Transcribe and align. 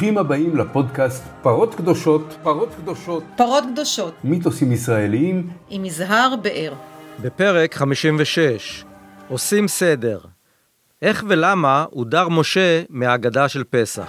ברוכים 0.00 0.18
הבאים 0.18 0.56
לפודקאסט 0.56 1.24
פרות 1.42 1.74
קדושות, 1.74 2.36
פרות 2.42 2.74
קדושות, 2.74 3.24
פרות 3.36 3.64
קדושות, 3.72 4.14
מיתוסים 4.24 4.72
ישראליים, 4.72 5.50
עם 5.70 5.84
יזהר 5.84 6.34
באר. 6.42 6.72
בפרק 7.22 7.74
56 7.74 8.84
עושים 9.28 9.68
סדר. 9.68 10.20
איך 11.02 11.24
ולמה 11.28 11.84
הודר 11.90 12.28
משה 12.28 12.82
מהאגדה 12.88 13.48
של 13.48 13.64
פסח. 13.70 14.08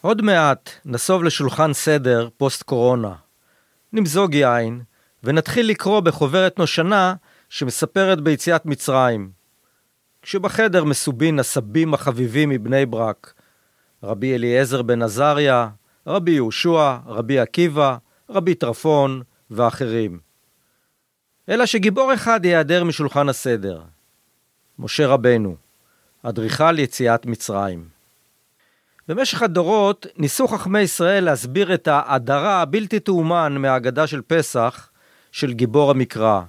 עוד 0.00 0.22
מעט 0.22 0.70
נסוב 0.84 1.24
לשולחן 1.24 1.72
סדר 1.72 2.28
פוסט 2.36 2.62
קורונה. 2.62 3.12
נמזוג 3.92 4.34
יין 4.34 4.80
ונתחיל 5.24 5.70
לקרוא 5.70 6.00
בחוברת 6.00 6.58
נושנה 6.58 7.14
שמספרת 7.48 8.20
ביציאת 8.20 8.66
מצרים. 8.66 9.37
כשבחדר 10.28 10.84
מסובין 10.84 11.38
הסבים 11.38 11.94
החביבים 11.94 12.48
מבני 12.48 12.86
ברק, 12.86 13.34
רבי 14.02 14.34
אליעזר 14.34 14.82
בן 14.82 15.02
עזריה, 15.02 15.68
רבי 16.06 16.30
יהושע, 16.30 16.96
רבי 17.06 17.38
עקיבא, 17.38 17.96
רבי 18.30 18.54
טרפון 18.54 19.22
ואחרים. 19.50 20.18
אלא 21.48 21.66
שגיבור 21.66 22.14
אחד 22.14 22.44
ייעדר 22.44 22.84
משולחן 22.84 23.28
הסדר, 23.28 23.82
משה 24.78 25.06
רבנו, 25.06 25.56
אדריכל 26.22 26.78
יציאת 26.78 27.26
מצרים. 27.26 27.88
במשך 29.08 29.42
הדורות 29.42 30.06
ניסו 30.16 30.48
חכמי 30.48 30.80
ישראל 30.80 31.24
להסביר 31.24 31.74
את 31.74 31.88
ההדרה 31.88 32.62
הבלתי 32.62 33.00
תאומן 33.00 33.56
מהאגדה 33.58 34.06
של 34.06 34.22
פסח 34.26 34.90
של 35.32 35.52
גיבור 35.52 35.90
המקרא, 35.90 36.42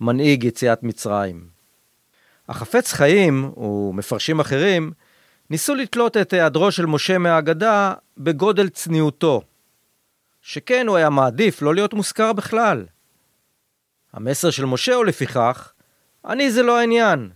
מנהיג 0.00 0.44
יציאת 0.44 0.82
מצרים. 0.82 1.55
החפץ 2.48 2.92
חיים, 2.92 3.52
ומפרשים 3.56 4.40
אחרים, 4.40 4.92
ניסו 5.50 5.74
לתלות 5.74 6.16
את 6.16 6.32
היעדרו 6.32 6.72
של 6.72 6.86
משה 6.86 7.18
מהאגדה 7.18 7.94
בגודל 8.18 8.68
צניעותו, 8.68 9.42
שכן 10.42 10.86
הוא 10.88 10.96
היה 10.96 11.10
מעדיף 11.10 11.62
לא 11.62 11.74
להיות 11.74 11.94
מוזכר 11.94 12.32
בכלל. 12.32 12.86
המסר 14.12 14.50
של 14.50 14.64
משה 14.64 14.94
הוא 14.94 15.04
לפיכך, 15.04 15.72
אני 16.24 16.50
זה 16.50 16.62
לא 16.62 16.78
העניין, 16.78 17.30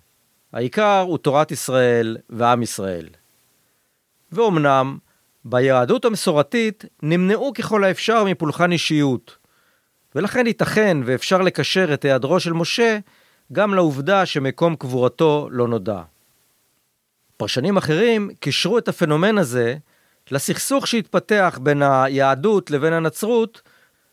העיקר 0.53 1.01
הוא 1.01 1.19
תורת 1.19 1.51
ישראל 1.51 2.17
ועם 2.31 2.63
ישראל. 2.63 3.09
ואומנם, 4.33 4.99
ביהדות 5.45 6.05
המסורתית 6.05 6.85
נמנעו 7.03 7.53
ככל 7.55 7.85
האפשר 7.85 8.25
מפולחן 8.25 8.73
אישיות, 8.73 9.37
ולכן 10.15 10.47
ייתכן 10.47 10.99
ואפשר 11.05 11.39
לקשר 11.39 11.95
את 11.95 12.05
היעדרו 12.05 12.41
של 12.41 12.53
משה 12.53 12.99
גם 13.53 13.75
לעובדה 13.75 14.27
שמקום 14.27 14.77
קבורתו 14.77 15.49
לא 15.51 15.69
נודע. 15.69 16.03
פרשנים 17.37 17.77
אחרים 17.77 18.31
קישרו 18.41 18.79
את 18.79 18.89
הפנומן 18.89 19.39
הזה 19.39 19.77
לסכסוך 20.31 20.87
שהתפתח 20.87 21.59
בין 21.63 21.83
היהדות 21.83 22.71
לבין 22.71 22.93
הנצרות 22.93 23.63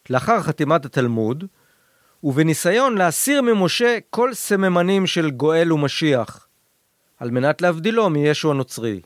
לאחר 0.10 0.42
חתימת 0.42 0.86
התלמוד, 0.86 1.44
ובניסיון 2.24 2.98
להסיר 2.98 3.42
ממשה 3.42 3.98
כל 4.10 4.34
סממנים 4.34 5.08
של 5.08 5.32
גואל 5.32 5.74
ומשיח, 5.74 6.48
על 7.20 7.32
מנת 7.32 7.62
להבדילו 7.62 8.10
מישו 8.10 8.52
הנוצרי. 8.52 9.02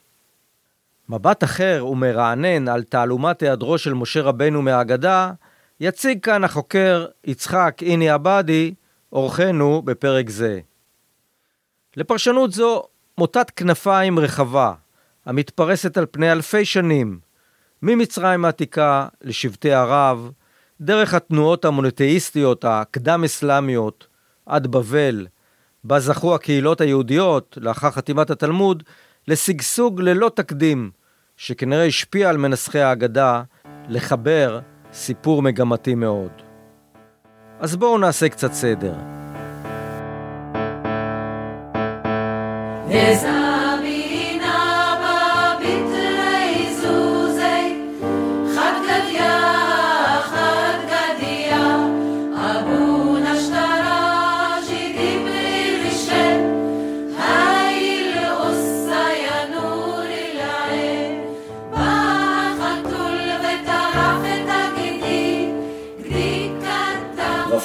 מבט 1.09 1.44
אחר 1.44 1.86
ומרענן 1.92 2.68
על 2.68 2.84
תעלומת 2.84 3.42
היעדרו 3.42 3.78
של 3.78 3.94
משה 3.94 4.22
רבנו 4.22 4.62
מהאגדה, 4.62 5.32
יציג 5.80 6.20
כאן 6.24 6.44
החוקר 6.44 7.06
יצחק 7.24 7.78
איני 7.82 8.09
עבדי, 8.09 8.74
אורחנו 9.14 9.81
בפרק 9.81 10.30
זה. 10.30 10.59
לפרשנות 11.98 12.52
זו 12.52 12.84
מוטת 13.18 13.50
כנפיים 13.50 14.20
רחבה, 14.20 14.74
המתפרסת 15.25 15.97
על 15.97 16.06
פני 16.12 16.31
אלפי 16.31 16.66
שנים, 16.66 17.19
ממצרים 17.81 18.46
העתיקה 18.46 19.08
לשבטי 19.22 19.74
ערב, 19.74 20.31
דרך 20.81 21.13
התנועות 21.13 21.66
המונותאיסטיות 21.66 22.66
הקדם-אסלאמיות 22.68 24.08
עד 24.46 24.68
בבל, 24.68 25.28
בה 25.84 26.00
זכו 26.00 26.35
הקהילות 26.35 26.81
היהודיות, 26.81 27.58
לאחר 27.62 27.91
חתימת 27.91 28.30
התלמוד, 28.30 28.84
לשגשוג 29.28 30.02
ללא 30.02 30.31
תקדים, 30.35 30.91
שכנראה 31.38 31.85
השפיע 31.85 32.30
על 32.30 32.38
מנסחי 32.38 32.80
האגדה 32.80 33.44
לחבר 33.90 34.59
סיפור 34.94 35.41
מגמתי 35.41 35.96
מאוד. 35.96 36.50
אז 37.61 37.75
בואו 37.75 37.97
נעשה 37.97 38.29
קצת 38.29 38.53
סדר. 38.53 38.94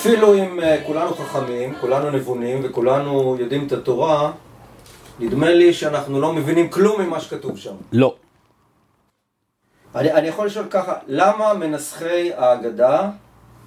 אפילו 0.06 0.34
אם 0.34 0.61
אה, 0.61 0.83
כולנו 0.87 1.15
חכמים, 1.15 1.75
כולנו 1.81 2.11
נבונים 2.11 2.61
וכולנו 2.62 3.37
יודעים 3.41 3.67
את 3.67 3.72
התורה, 3.72 4.33
נדמה 5.21 5.50
לי 5.50 5.72
שאנחנו 5.72 6.21
לא 6.21 6.33
מבינים 6.33 6.69
כלום 6.69 7.00
ממה 7.00 7.21
שכתוב 7.21 7.59
שם. 7.59 7.75
לא. 7.93 8.15
אני, 9.94 10.12
אני 10.12 10.28
יכול 10.28 10.47
לשאול 10.47 10.67
ככה, 10.71 10.94
למה 11.06 11.55
מנסחי 11.55 12.33
ההגדה 12.37 13.11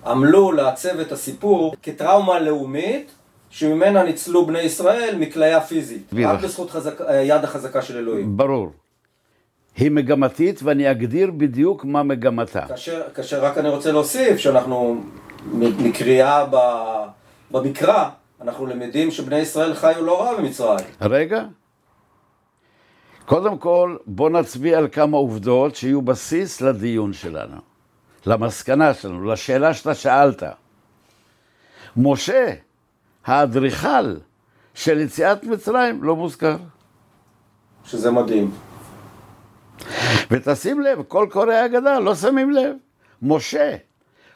עמלו 0.06 0.52
לעצב 0.52 1.00
את 1.00 1.12
הסיפור 1.12 1.76
כטראומה 1.84 2.40
לאומית 2.40 3.12
שממנה 3.50 4.04
ניצלו 4.04 4.46
בני 4.46 4.60
ישראל 4.60 5.16
מכליה 5.20 5.62
פיזית, 5.62 6.14
רק 6.24 6.42
בזכות 6.42 6.70
חזק, 6.70 7.02
אה, 7.02 7.16
יד 7.16 7.44
החזקה 7.44 7.82
של 7.82 7.98
אלוהים? 7.98 8.38
ברור. 8.38 8.72
היא 9.78 9.92
מגמתית 9.92 10.60
ואני 10.64 10.92
אגדיר 10.92 11.32
בדיוק 11.32 11.86
מה 11.86 12.04
מגמתה. 12.04 12.62
כאשר, 12.68 13.02
כאשר 13.16 13.44
רק 13.46 13.58
אני 13.58 13.70
רוצה 13.70 13.92
להוסיף 13.92 14.38
שאנחנו 14.38 15.02
מקריאה 15.54 16.46
במקרא, 17.52 18.10
אנחנו 18.42 18.66
למדים 18.66 19.12
שבני 19.12 19.38
ישראל 19.38 19.74
חיו 19.74 20.06
לא 20.06 20.22
רע 20.22 20.38
במצרים. 20.38 20.86
רגע. 21.02 21.44
קודם 23.26 23.58
כל, 23.58 23.98
בוא 24.06 24.30
נצביע 24.30 24.78
על 24.78 24.88
כמה 24.92 25.18
עובדות 25.18 25.76
שיהיו 25.76 26.02
בסיס 26.02 26.62
לדיון 26.62 27.14
שלנו, 27.14 27.58
למסקנה 28.26 28.94
שלנו, 28.94 29.26
לשאלה 29.26 29.74
שאתה 29.74 29.96
שאלת. 29.96 30.44
משה, 31.98 32.54
האדריכל 33.26 34.16
של 34.74 35.00
יציאת 35.00 35.44
מצרים, 35.44 36.04
לא 36.04 36.16
מוזכר. 36.16 36.58
שזה 37.86 38.12
מדהים. 38.12 38.52
ותשים 40.32 40.82
לב, 40.82 41.04
כל 41.08 41.28
קוראי 41.32 41.56
ההגדה 41.56 42.00
לא 42.00 42.16
שמים 42.16 42.52
לב. 42.52 42.76
משה, 43.22 43.76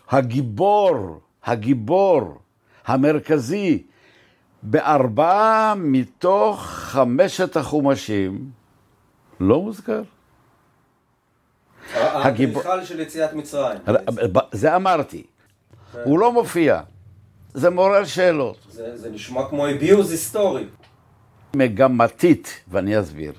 הגיבור, 0.09 1.19
הגיבור 1.43 2.37
המרכזי 2.85 3.83
בארבעה 4.63 5.73
מתוך 5.77 6.65
חמשת 6.65 7.57
החומשים 7.57 8.51
לא 9.39 9.61
מוזכר. 9.61 10.01
האדריכל 11.93 12.85
של 12.85 12.99
יציאת 12.99 13.33
מצרים. 13.33 13.79
זה 14.51 14.75
אמרתי. 14.75 15.23
כן. 15.93 15.99
הוא 16.05 16.19
לא 16.19 16.33
מופיע. 16.33 16.81
זה 17.53 17.69
מעורר 17.69 18.05
שאלות. 18.05 18.57
זה, 18.69 18.97
זה 18.97 19.09
נשמע 19.09 19.49
כמו 19.49 19.69
אביוז 19.69 20.11
היסטורי. 20.11 20.65
מגמתית, 21.55 22.63
ואני 22.67 22.99
אסביר. 22.99 23.33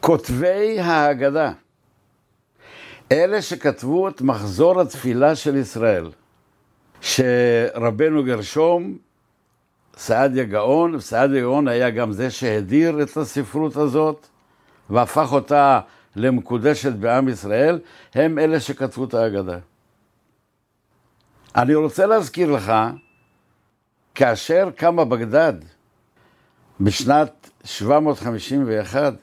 כותבי 0.00 0.80
ההגדה 0.80 1.52
אלה 3.12 3.42
שכתבו 3.42 4.08
את 4.08 4.20
מחזור 4.20 4.80
התפילה 4.80 5.34
של 5.36 5.56
ישראל, 5.56 6.10
שרבנו 7.00 8.24
גרשום, 8.24 8.98
סעדיה 9.96 10.44
גאון, 10.44 11.00
סעדיה 11.00 11.40
גאון 11.40 11.68
היה 11.68 11.90
גם 11.90 12.12
זה 12.12 12.30
שהדיר 12.30 13.02
את 13.02 13.16
הספרות 13.16 13.76
הזאת 13.76 14.26
והפך 14.90 15.32
אותה 15.32 15.80
למקודשת 16.16 16.92
בעם 16.92 17.28
ישראל, 17.28 17.78
הם 18.14 18.38
אלה 18.38 18.60
שכתבו 18.60 19.04
את 19.04 19.14
ההגדה. 19.14 19.58
אני 21.56 21.74
רוצה 21.74 22.06
להזכיר 22.06 22.50
לך, 22.50 22.72
כאשר 24.14 24.70
קמה 24.76 25.04
בגדד 25.04 25.54
בשנת 26.80 27.50
751, 27.64 29.14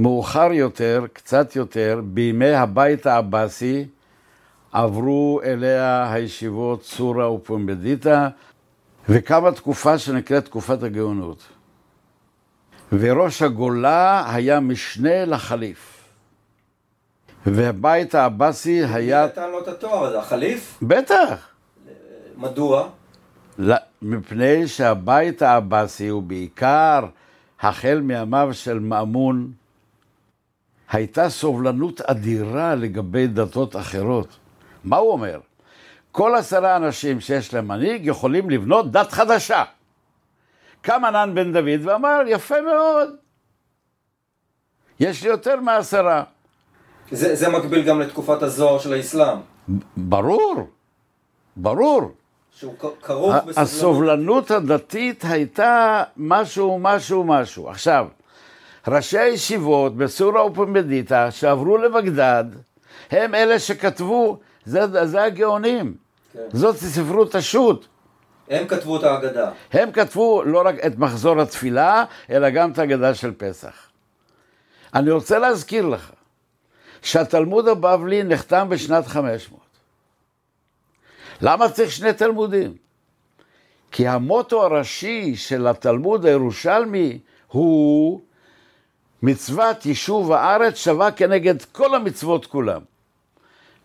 מאוחר 0.00 0.52
יותר, 0.52 1.04
קצת 1.12 1.56
יותר, 1.56 2.00
בימי 2.04 2.52
הבית 2.52 3.06
העבאסי, 3.06 3.86
עברו 4.72 5.40
אליה 5.44 6.12
הישיבות 6.12 6.82
צורה 6.82 7.32
ופומבדיטה, 7.32 8.28
וקמה 9.08 9.52
תקופה 9.52 9.98
שנקראת 9.98 10.44
תקופת 10.44 10.82
הגאונות. 10.82 11.42
וראש 12.92 13.42
הגולה 13.42 14.34
היה 14.34 14.60
משנה 14.60 15.24
לחליף. 15.24 16.04
והבית 17.46 18.14
העבאסי 18.14 18.84
היה... 18.84 19.24
נתן 19.24 19.50
לו 19.50 19.62
את 19.62 19.68
התואר 19.68 20.04
הזה, 20.04 20.18
החליף? 20.18 20.78
בטח. 20.82 21.48
מדוע? 22.36 22.88
לא, 23.58 23.76
מפני 24.02 24.68
שהבית 24.68 25.42
העבאסי 25.42 26.08
הוא 26.08 26.22
בעיקר, 26.22 27.04
החל 27.60 28.00
מימיו 28.02 28.48
של 28.52 28.78
מאמון, 28.78 29.59
הייתה 30.90 31.30
סובלנות 31.30 32.00
אדירה 32.00 32.74
לגבי 32.74 33.26
דתות 33.26 33.76
אחרות. 33.76 34.28
מה 34.84 34.96
הוא 34.96 35.12
אומר? 35.12 35.40
כל 36.12 36.34
עשרה 36.34 36.76
אנשים 36.76 37.20
שיש 37.20 37.54
להם 37.54 37.68
מנהיג 37.68 38.06
יכולים 38.06 38.50
לבנות 38.50 38.92
דת 38.92 39.12
חדשה. 39.12 39.64
קם 40.82 41.04
ענן 41.04 41.34
בן 41.34 41.52
דוד 41.52 41.86
ואמר, 41.86 42.20
יפה 42.26 42.60
מאוד, 42.60 43.08
יש 45.00 45.22
לי 45.22 45.28
יותר 45.28 45.60
מעשרה. 45.60 46.22
זה, 47.10 47.34
זה 47.34 47.48
מקביל 47.48 47.82
גם 47.82 48.00
לתקופת 48.00 48.42
הזוהר 48.42 48.78
של 48.78 48.92
האסלאם. 48.92 49.38
ברור, 49.96 50.68
ברור. 51.56 52.12
שהוא 52.56 52.74
כרוך 53.02 53.34
בסובלנות. 53.34 53.58
הסובלנות 53.58 54.50
הדתית 54.50 55.24
הייתה 55.28 56.02
משהו, 56.16 56.78
משהו, 56.78 57.24
משהו. 57.24 57.68
עכשיו, 57.68 58.06
ראשי 58.88 59.18
הישיבות 59.18 59.96
בסורה 59.96 60.46
ופמדיטה 60.46 61.30
שעברו 61.30 61.78
לבגדד, 61.78 62.44
הם 63.10 63.34
אלה 63.34 63.58
שכתבו, 63.58 64.38
זה, 64.64 65.06
זה 65.06 65.22
הגאונים. 65.22 65.94
כן. 66.32 66.40
זאת 66.52 66.76
ספרות 66.76 67.34
השו"ת. 67.34 67.86
הם 68.48 68.66
כתבו 68.66 68.96
את 68.96 69.04
ההגדה. 69.04 69.50
הם 69.72 69.92
כתבו 69.92 70.42
לא 70.44 70.62
רק 70.64 70.74
את 70.86 70.98
מחזור 70.98 71.40
התפילה, 71.40 72.04
אלא 72.30 72.50
גם 72.50 72.72
את 72.72 72.78
ההגדה 72.78 73.14
של 73.14 73.32
פסח. 73.36 73.90
אני 74.94 75.10
רוצה 75.10 75.38
להזכיר 75.38 75.86
לך 75.86 76.10
שהתלמוד 77.02 77.68
הבבלי 77.68 78.22
נחתם 78.22 78.68
בשנת 78.68 79.06
500. 79.06 79.60
למה 81.40 81.68
צריך 81.68 81.92
שני 81.92 82.12
תלמודים? 82.12 82.74
כי 83.92 84.08
המוטו 84.08 84.64
הראשי 84.64 85.36
של 85.36 85.66
התלמוד 85.66 86.26
הירושלמי 86.26 87.18
הוא 87.46 88.20
מצוות 89.22 89.86
יישוב 89.86 90.32
הארץ 90.32 90.74
שווה 90.74 91.10
כנגד 91.10 91.62
כל 91.62 91.94
המצוות 91.94 92.46
כולם. 92.46 92.80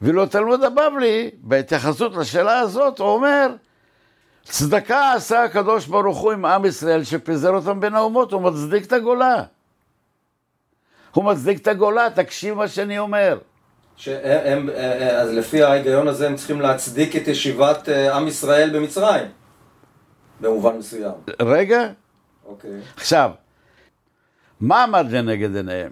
ואילו 0.01 0.25
תלמוד 0.25 0.63
הבבלי, 0.63 1.29
בהתייחסות 1.41 2.15
לשאלה 2.15 2.59
הזאת, 2.59 2.99
הוא 2.99 3.07
אומר, 3.07 3.49
צדקה 4.43 5.13
עשה 5.13 5.43
הקדוש 5.43 5.87
ברוך 5.87 6.17
הוא 6.17 6.31
עם 6.31 6.45
עם 6.45 6.65
ישראל 6.65 7.03
שפיזר 7.03 7.49
אותם 7.49 7.79
בין 7.79 7.95
האומות, 7.95 8.31
הוא 8.31 8.41
מצדיק 8.41 8.85
את 8.85 8.93
הגולה. 8.93 9.43
הוא 11.13 11.23
מצדיק 11.23 11.61
את 11.61 11.67
הגולה, 11.67 12.07
תקשיב 12.15 12.53
מה 12.53 12.67
שאני 12.67 12.99
אומר. 12.99 13.37
שהם, 13.97 14.69
אז 15.19 15.29
לפי 15.33 15.63
ההיגיון 15.63 16.07
הזה 16.07 16.27
הם 16.27 16.35
צריכים 16.35 16.61
להצדיק 16.61 17.15
את 17.15 17.27
ישיבת 17.27 17.89
אה, 17.89 18.15
עם 18.15 18.27
ישראל 18.27 18.69
במצרים, 18.69 19.25
במובן 20.41 20.77
מסוים. 20.77 21.11
רגע. 21.41 21.89
אוקיי. 22.45 22.71
עכשיו, 22.95 23.31
מה 24.61 24.83
עמד 24.83 25.11
לנגד 25.11 25.55
עיניהם? 25.55 25.91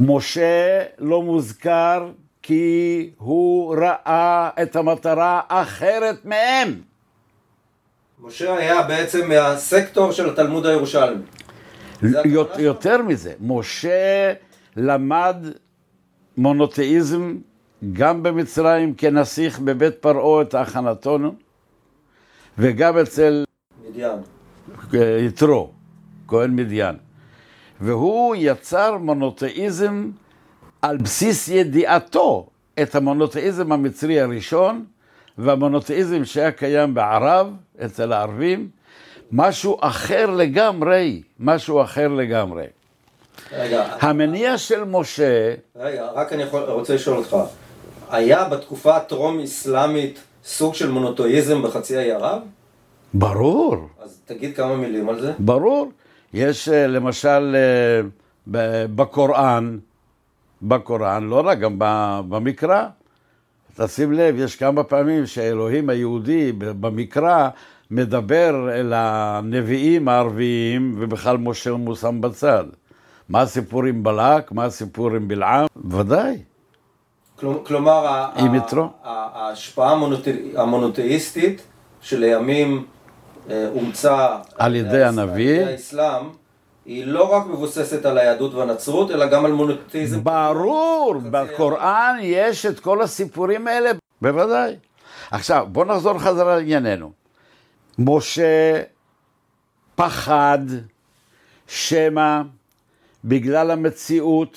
משה 0.00 0.82
לא 0.98 1.22
מוזכר 1.22 2.10
כי 2.42 3.10
הוא 3.18 3.76
ראה 3.76 4.50
את 4.62 4.76
המטרה 4.76 5.40
אחרת 5.48 6.24
מהם. 6.24 6.80
משה 8.22 8.56
היה 8.56 8.82
בעצם 8.82 9.28
מהסקטור 9.28 10.12
של 10.12 10.30
התלמוד 10.30 10.66
הירושלמי. 10.66 11.22
יותר 12.58 13.02
מזה, 13.02 13.32
משה 13.40 14.32
למד 14.76 15.36
מונותאיזם 16.36 17.36
גם 17.92 18.22
במצרים 18.22 18.94
כנסיך 18.94 19.58
בבית 19.58 19.94
פרעה 19.94 20.42
את 20.42 20.54
הכנתונו, 20.54 21.34
וגם 22.58 22.98
אצל 22.98 23.44
מדיין. 23.88 24.18
יתרו, 25.26 25.70
כהן 26.28 26.56
מדיין. 26.56 27.09
והוא 27.80 28.36
יצר 28.38 28.96
מונותאיזם 28.98 30.10
על 30.82 30.96
בסיס 30.96 31.48
ידיעתו 31.48 32.46
את 32.82 32.94
המונותאיזם 32.94 33.72
המצרי 33.72 34.20
הראשון 34.20 34.84
והמונותאיזם 35.38 36.24
שהיה 36.24 36.52
קיים 36.52 36.94
בערב, 36.94 37.54
אצל 37.84 38.12
הערבים, 38.12 38.68
משהו 39.32 39.76
אחר 39.80 40.30
לגמרי, 40.30 41.22
משהו 41.40 41.82
אחר 41.82 42.08
לגמרי. 42.08 42.64
רגע, 43.52 43.96
המניע 44.00 44.58
של 44.58 44.84
משה... 44.84 45.54
רגע, 45.76 46.08
רק 46.14 46.32
אני 46.32 46.42
יכול, 46.42 46.62
רוצה 46.62 46.94
לשאול 46.94 47.16
אותך, 47.16 47.36
היה 48.10 48.44
בתקופה 48.44 48.96
הטרום-אסלאמית 48.96 50.20
סוג 50.44 50.74
של 50.74 50.90
מונותואיזם 50.90 51.62
בחצי 51.62 51.96
האי 51.96 52.12
ערב? 52.12 52.42
ברור. 53.14 53.76
אז 54.02 54.20
תגיד 54.24 54.56
כמה 54.56 54.76
מילים 54.76 55.08
על 55.08 55.20
זה. 55.20 55.32
ברור. 55.38 55.90
יש 56.34 56.68
אה, 56.68 56.86
למשל 56.86 57.56
אה, 57.56 58.02
בקוראן, 58.94 59.78
בקוראן, 60.62 61.24
לא 61.24 61.42
רק, 61.46 61.58
גם 61.58 61.74
במקרא. 62.28 62.86
תשים 63.76 64.12
לב, 64.12 64.34
יש 64.38 64.56
כמה 64.56 64.84
פעמים 64.84 65.26
שאלוהים 65.26 65.90
היהודי 65.90 66.52
במקרא 66.58 67.48
מדבר 67.90 68.68
אל 68.72 68.92
הנביאים 68.96 70.08
הערביים, 70.08 70.94
ובכלל 70.98 71.36
משה 71.36 71.72
מושם 71.72 72.20
בצד. 72.20 72.64
מה 73.28 73.40
הסיפור 73.40 73.84
עם 73.84 74.02
בלק? 74.02 74.52
מה 74.52 74.64
הסיפור 74.64 75.10
עם 75.10 75.28
בלעם? 75.28 75.66
ודאי. 75.90 76.38
כלומר. 77.66 78.26
ההשפעה 79.04 79.96
המונותאיסטית 80.56 81.62
שלימים 82.00 82.84
אומצה 83.50 84.38
על 84.58 84.76
ידי 84.76 85.04
הנביא, 85.04 85.60
האסלאם, 85.64 86.24
היא 86.84 87.06
לא 87.06 87.32
רק 87.32 87.46
מבוססת 87.46 88.06
על 88.06 88.18
היהדות 88.18 88.54
והנצרות, 88.54 89.10
אלא 89.10 89.26
גם 89.26 89.44
על 89.44 89.52
מונותאיזם. 89.52 90.24
ברור, 90.24 91.14
בקוראן 91.30 92.16
יש 92.20 92.66
את 92.66 92.80
כל 92.80 93.02
הסיפורים 93.02 93.68
האלה, 93.68 93.90
בוודאי. 94.22 94.76
עכשיו, 95.30 95.66
בוא 95.72 95.84
נחזור 95.84 96.18
חזרה 96.18 96.56
לענייננו. 96.56 97.12
משה 97.98 98.82
פחד 99.94 100.58
שמא 101.66 102.42
בגלל 103.24 103.70
המציאות 103.70 104.56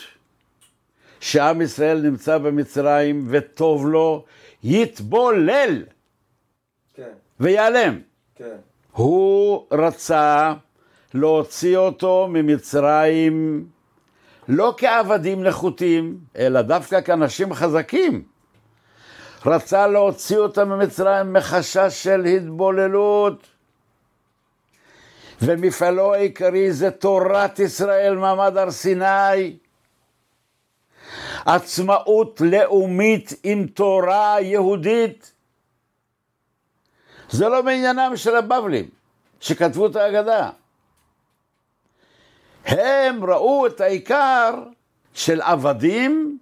שעם 1.20 1.62
ישראל 1.62 2.02
נמצא 2.02 2.38
במצרים 2.38 3.28
וטוב 3.30 3.88
לו, 3.88 4.26
יתבולל 4.64 5.84
כן. 6.94 7.12
ויעלם. 7.40 8.00
כן. 8.36 8.58
הוא 8.94 9.66
רצה 9.72 10.54
להוציא 11.14 11.78
אותו 11.78 12.28
ממצרים 12.30 13.66
לא 14.48 14.74
כעבדים 14.78 15.44
נחותים, 15.44 16.18
אלא 16.36 16.62
דווקא 16.62 17.02
כאנשים 17.02 17.54
חזקים. 17.54 18.24
רצה 19.46 19.88
להוציא 19.88 20.38
אותם 20.38 20.70
ממצרים 20.70 21.34
מחשש 21.34 22.04
של 22.04 22.26
התבוללות. 22.26 23.48
ומפעלו 25.42 26.14
העיקרי 26.14 26.74
זה 26.74 26.92
תורת 26.92 27.60
ישראל, 27.60 28.16
מעמד 28.16 28.58
הר 28.58 28.72
סיני. 28.72 29.58
עצמאות 31.46 32.42
לאומית 32.46 33.34
עם 33.44 33.68
תורה 33.68 34.36
יהודית. 34.42 35.33
זה 37.34 37.50
לא 37.50 37.63
מעניינם 37.63 38.12
של 38.16 38.36
הבבלים 38.36 38.86
שכתבו 39.40 39.88
את 39.88 39.96
ההגדה. 39.96 40.50
הם 42.66 43.25
ראו 43.25 43.68
את 43.68 43.82
העיקר 43.82 44.54
של 45.13 45.42
עבדים, 45.42 46.38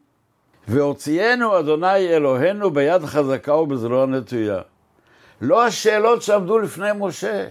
והוציאנו 0.67 1.59
אדוני 1.59 2.07
אלוהינו 2.07 2.71
ביד 2.71 3.05
חזקה 3.05 3.55
ובזרוע 3.55 4.05
נטויה. 4.05 4.61
לא 5.41 5.65
השאלות 5.65 6.21
שעמדו 6.21 6.59
לפני 6.59 6.89
משה. 6.95 7.47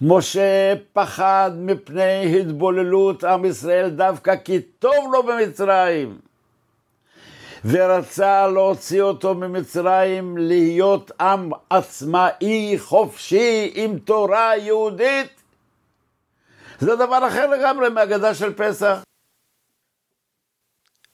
משה 0.00 0.74
פחד 0.92 1.50
מפני 1.56 2.40
התבוללות 2.40 3.24
עם 3.24 3.44
ישראל 3.44 3.90
דווקא 3.90 4.36
כי 4.36 4.60
טוב 4.60 5.12
לו 5.12 5.22
במצרים. 5.22 6.18
ורצה 7.64 8.48
להוציא 8.48 9.02
אותו 9.02 9.34
ממצרים 9.34 10.38
להיות 10.38 11.10
עם 11.20 11.50
עצמאי, 11.70 12.78
חופשי, 12.78 13.70
עם 13.74 13.98
תורה 13.98 14.56
יהודית. 14.56 15.42
זה 16.80 16.96
דבר 16.96 17.28
אחר 17.28 17.46
לגמרי 17.46 17.88
מהגדה 17.88 18.34
של 18.34 18.52
פסח. 18.54 19.02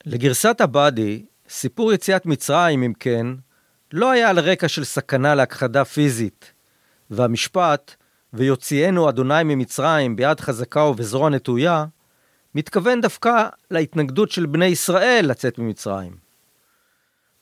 לגרסת 0.06 0.60
עבאדי, 0.60 1.24
סיפור 1.48 1.92
יציאת 1.92 2.26
מצרים, 2.26 2.82
אם 2.82 2.92
כן, 3.00 3.26
לא 3.92 4.10
היה 4.10 4.30
על 4.30 4.38
רקע 4.38 4.68
של 4.68 4.84
סכנה 4.84 5.34
להכחדה 5.34 5.84
פיזית, 5.84 6.52
והמשפט 7.10 7.94
ויוציאנו 8.32 9.08
אדוני 9.08 9.42
ממצרים 9.44 10.16
ביד 10.16 10.40
חזקה 10.40 10.82
ובזרוע 10.82 11.30
נטויה, 11.30 11.84
מתכוון 12.54 13.00
דווקא 13.00 13.48
להתנגדות 13.70 14.30
של 14.30 14.46
בני 14.46 14.66
ישראל 14.66 15.26
לצאת 15.28 15.58
ממצרים. 15.58 16.27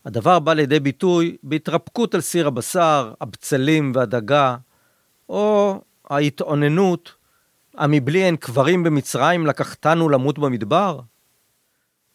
הדבר 0.07 0.39
בא 0.39 0.53
לידי 0.53 0.81
ביטוי 0.81 1.37
בהתרפקות 1.43 2.15
על 2.15 2.21
סיר 2.21 2.47
הבשר, 2.47 3.13
הבצלים 3.21 3.93
והדגה, 3.95 4.57
או 5.29 5.81
ההתאוננות, 6.11 7.15
המבלי 7.75 8.25
אין 8.25 8.37
קברים 8.37 8.83
במצרים 8.83 9.47
לקחתנו 9.47 10.09
למות 10.09 10.39
במדבר? 10.39 11.01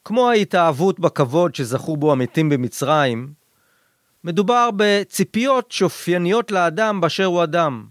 כמו 0.05 0.29
ההתאהבות 0.29 0.99
בכבוד 0.99 1.55
שזכו 1.55 1.97
בו 1.97 2.11
המתים 2.11 2.49
במצרים, 2.49 3.33
מדובר 4.23 4.69
בציפיות 4.75 5.71
שאופייניות 5.71 6.51
לאדם 6.51 7.01
באשר 7.01 7.25
הוא 7.25 7.43
אדם. 7.43 7.85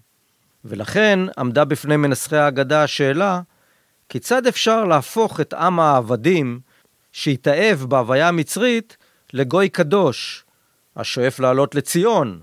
ולכן 0.64 1.20
עמדה 1.38 1.64
בפני 1.64 1.96
מנסחי 1.96 2.36
ההגדה 2.36 2.82
השאלה, 2.82 3.40
כיצד 4.08 4.46
אפשר 4.46 4.84
להפוך 4.84 5.40
את 5.40 5.54
עם 5.54 5.80
העבדים, 5.80 6.60
שהתאהב 7.12 7.78
בהוויה 7.80 8.28
המצרית, 8.28 8.96
לגוי 9.32 9.68
קדוש, 9.68 10.44
השואף 10.96 11.40
לעלות 11.40 11.74
לציון, 11.74 12.40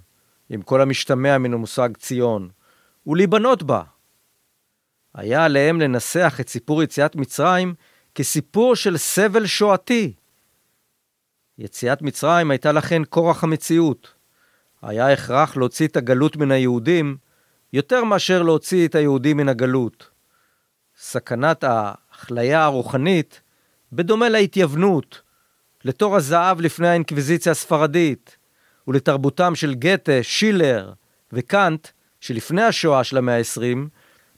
עם 0.49 0.61
כל 0.61 0.81
המשתמע 0.81 1.37
מן 1.37 1.53
המושג 1.53 1.97
ציון, 1.97 2.49
ולהיבנות 3.07 3.63
בה. 3.63 3.83
היה 5.13 5.45
עליהם 5.45 5.81
לנסח 5.81 6.37
את 6.41 6.49
סיפור 6.49 6.83
יציאת 6.83 7.15
מצרים 7.15 7.73
כסיפור 8.15 8.75
של 8.75 8.97
סבל 8.97 9.45
שואתי. 9.45 10.13
יציאת 11.57 12.01
מצרים 12.01 12.51
הייתה 12.51 12.71
לכן 12.71 13.01
כורח 13.09 13.43
המציאות. 13.43 14.13
היה 14.81 15.13
הכרח 15.13 15.57
להוציא 15.57 15.87
את 15.87 15.97
הגלות 15.97 16.35
מן 16.35 16.51
היהודים, 16.51 17.17
יותר 17.73 18.03
מאשר 18.03 18.41
להוציא 18.43 18.87
את 18.87 18.95
היהודים 18.95 19.37
מן 19.37 19.49
הגלות. 19.49 20.09
סכנת 20.97 21.63
ההכליה 21.63 22.63
הרוחנית, 22.63 23.41
בדומה 23.93 24.29
להתייוונות, 24.29 25.21
לתור 25.87 26.15
הזהב 26.15 26.61
לפני 26.61 26.87
האינקוויזיציה 26.87 27.51
הספרדית, 27.51 28.37
ולתרבותם 28.87 29.55
של 29.55 29.73
גתה, 29.73 30.11
שילר 30.21 30.93
וקאנט, 31.33 31.87
שלפני 32.21 32.63
השואה 32.63 33.03
של 33.03 33.17
המאה 33.17 33.37
ה-20, 33.37 33.77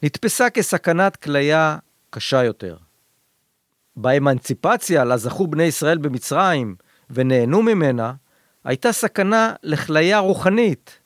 נתפסה 0.04 0.50
כסכנת 0.50 1.16
כליה 1.16 1.78
קשה 2.10 2.44
יותר. 2.44 2.78
באמנציפציה 3.96 5.04
לה 5.04 5.18
זכו 5.18 5.48
בני 5.48 5.64
ישראל 5.64 5.98
במצרים 5.98 6.76
ונהנו 7.10 7.62
ממנה, 7.62 8.14
הייתה 8.64 8.92
סכנה 8.92 9.54
לכליה 9.64 10.20
רוחנית. 10.20 11.00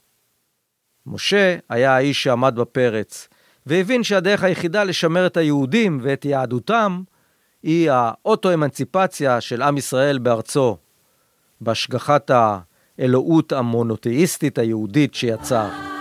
משה 1.06 1.58
היה 1.70 1.96
האיש 1.96 2.24
שעמד 2.24 2.56
בפרץ, 2.56 3.28
והבין 3.66 4.04
שהדרך 4.04 4.44
היחידה 4.44 4.84
לשמר 4.84 5.28
את 5.28 5.38
היהודים 5.38 6.00
ואת 6.02 6.26
יהדותם 6.26 7.04
היא 7.64 7.92
האוטו-אמנציפציה 7.92 9.42
של 9.42 9.62
עם 9.62 9.78
ישראל 9.78 10.18
בארצו, 10.18 10.78
בהשגחת 11.62 12.32
האלוהות 13.00 13.52
המונותאיסטית 13.52 14.58
היהודית 14.58 15.14
שיצר. 15.14 15.93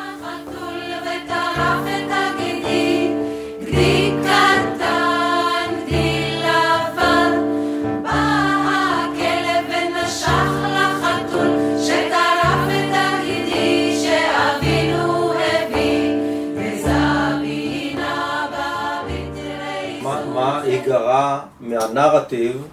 מהנרטיב 21.82 22.68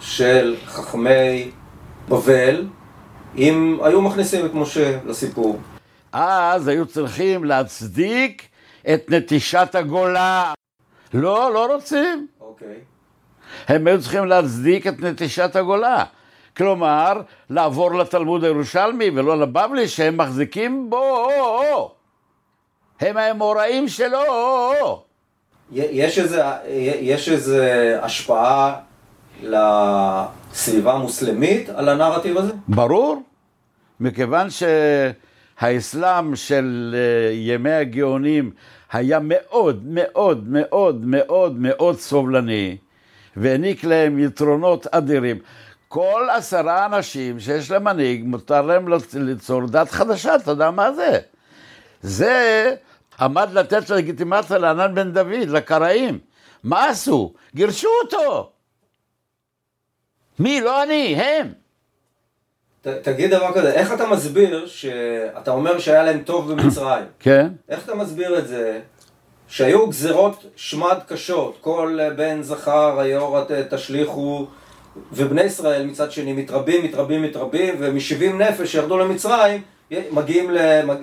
של 0.00 0.56
חכמי 0.66 1.50
בבל 2.08 2.66
אם 3.36 3.78
היו 3.82 4.02
מכניסים 4.02 4.46
את 4.46 4.54
משה 4.54 4.98
לסיפור. 5.06 5.58
אז 6.12 6.68
היו 6.68 6.86
צריכים 6.86 7.44
להצדיק 7.44 8.48
את 8.94 9.10
נטישת 9.10 9.74
הגולה. 9.74 10.52
לא, 11.14 11.54
לא 11.54 11.74
רוצים. 11.74 12.26
אוקיי. 12.40 12.76
הם 13.68 13.86
היו 13.86 14.00
צריכים 14.00 14.24
להצדיק 14.24 14.86
את 14.86 15.00
נטישת 15.00 15.56
הגולה. 15.56 16.04
כלומר, 16.56 17.20
לעבור 17.50 17.94
לתלמוד 17.94 18.44
הירושלמי 18.44 19.10
ולא 19.10 19.40
לבבלי 19.40 19.88
שהם 19.88 20.16
מחזיקים 20.16 20.90
בו. 20.90 21.94
הם 23.00 23.16
האמוראים 23.16 23.88
שלו. 23.88 25.04
יש 25.72 26.18
איזה, 26.18 26.42
יש 27.00 27.28
איזה 27.28 27.98
השפעה 28.02 28.74
לסביבה 29.42 30.92
המוסלמית 30.92 31.68
על 31.68 31.88
הנרטיב 31.88 32.38
הזה? 32.38 32.52
ברור, 32.68 33.22
מכיוון 34.00 34.48
שהאסלאם 35.60 36.36
של 36.36 36.94
אה, 36.98 37.32
ימי 37.32 37.72
הגאונים 37.72 38.50
היה 38.92 39.18
מאוד 39.22 39.84
מאוד 39.84 40.48
מאוד 40.48 41.04
מאוד 41.04 41.56
מאוד 41.58 41.98
סובלני 41.98 42.76
והעניק 43.36 43.84
להם 43.84 44.18
יתרונות 44.18 44.86
אדירים. 44.86 45.38
כל 45.88 46.26
עשרה 46.30 46.86
אנשים 46.86 47.40
שיש 47.40 47.70
להם 47.70 47.84
מנהיג, 47.84 48.24
מותר 48.24 48.62
להם 48.62 48.86
ליצור 49.14 49.66
דת 49.66 49.90
חדשה, 49.90 50.36
אתה 50.36 50.50
יודע 50.50 50.70
מה 50.70 50.92
זה? 50.92 51.18
זה 52.02 52.74
עמד 53.20 53.48
לתת 53.52 53.90
לגיטימציה 53.90 54.58
לענן 54.58 54.94
בן 54.94 55.12
דוד, 55.12 55.48
לקראים. 55.48 56.18
מה 56.64 56.88
עשו? 56.88 57.32
גירשו 57.54 57.88
אותו. 58.04 58.50
מי? 60.38 60.60
לא 60.60 60.82
אני, 60.82 61.14
הם. 61.16 61.52
ת, 62.82 62.86
תגיד 62.88 63.30
דבר 63.30 63.52
כזה, 63.54 63.72
איך 63.72 63.92
אתה 63.92 64.06
מסביר 64.06 64.66
שאתה 64.66 65.50
אומר 65.50 65.78
שהיה 65.78 66.02
להם 66.02 66.22
טוב 66.22 66.52
במצרים? 66.52 67.04
כן. 67.20 67.48
איך 67.68 67.84
אתה 67.84 67.94
מסביר 67.94 68.38
את 68.38 68.48
זה 68.48 68.80
שהיו 69.48 69.86
גזרות 69.86 70.44
שמד 70.56 70.98
קשות, 71.08 71.58
כל 71.60 71.98
בן 72.16 72.42
זכר 72.42 73.00
היאורה 73.00 73.44
תשליכו, 73.70 74.46
ובני 75.12 75.42
ישראל 75.42 75.86
מצד 75.86 76.12
שני 76.12 76.32
מתרבים, 76.32 76.84
מתרבים, 76.84 77.22
מתרבים, 77.22 77.74
ומשבעים 77.78 78.42
נפש 78.42 78.72
שירדו 78.72 78.98
למצרים, 78.98 79.62
מגיעים, 80.10 80.50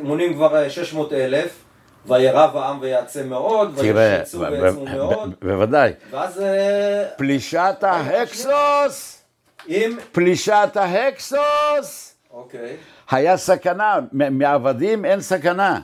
מונים 0.03 0.33
כבר 0.33 0.69
600 0.69 1.13
אלף, 1.13 1.63
וירב 2.07 2.57
העם 2.57 2.77
ויעצם 2.81 3.29
מאוד, 3.29 3.71
וישצו 3.75 4.39
ויעצמו 4.39 4.85
מאוד. 4.85 5.33
בוודאי. 5.41 5.91
ואז... 6.11 6.41
אה, 6.41 7.05
פלישת 7.17 7.75
ההקסוס! 7.81 9.23
עם... 9.67 9.97
פלישת 10.11 10.69
ההקסוס! 10.75 12.15
אוקיי. 12.31 12.75
היה 13.11 13.37
סכנה, 13.37 13.99
מעבדים 14.11 15.05
אין 15.05 15.21
סכנה. 15.21 15.79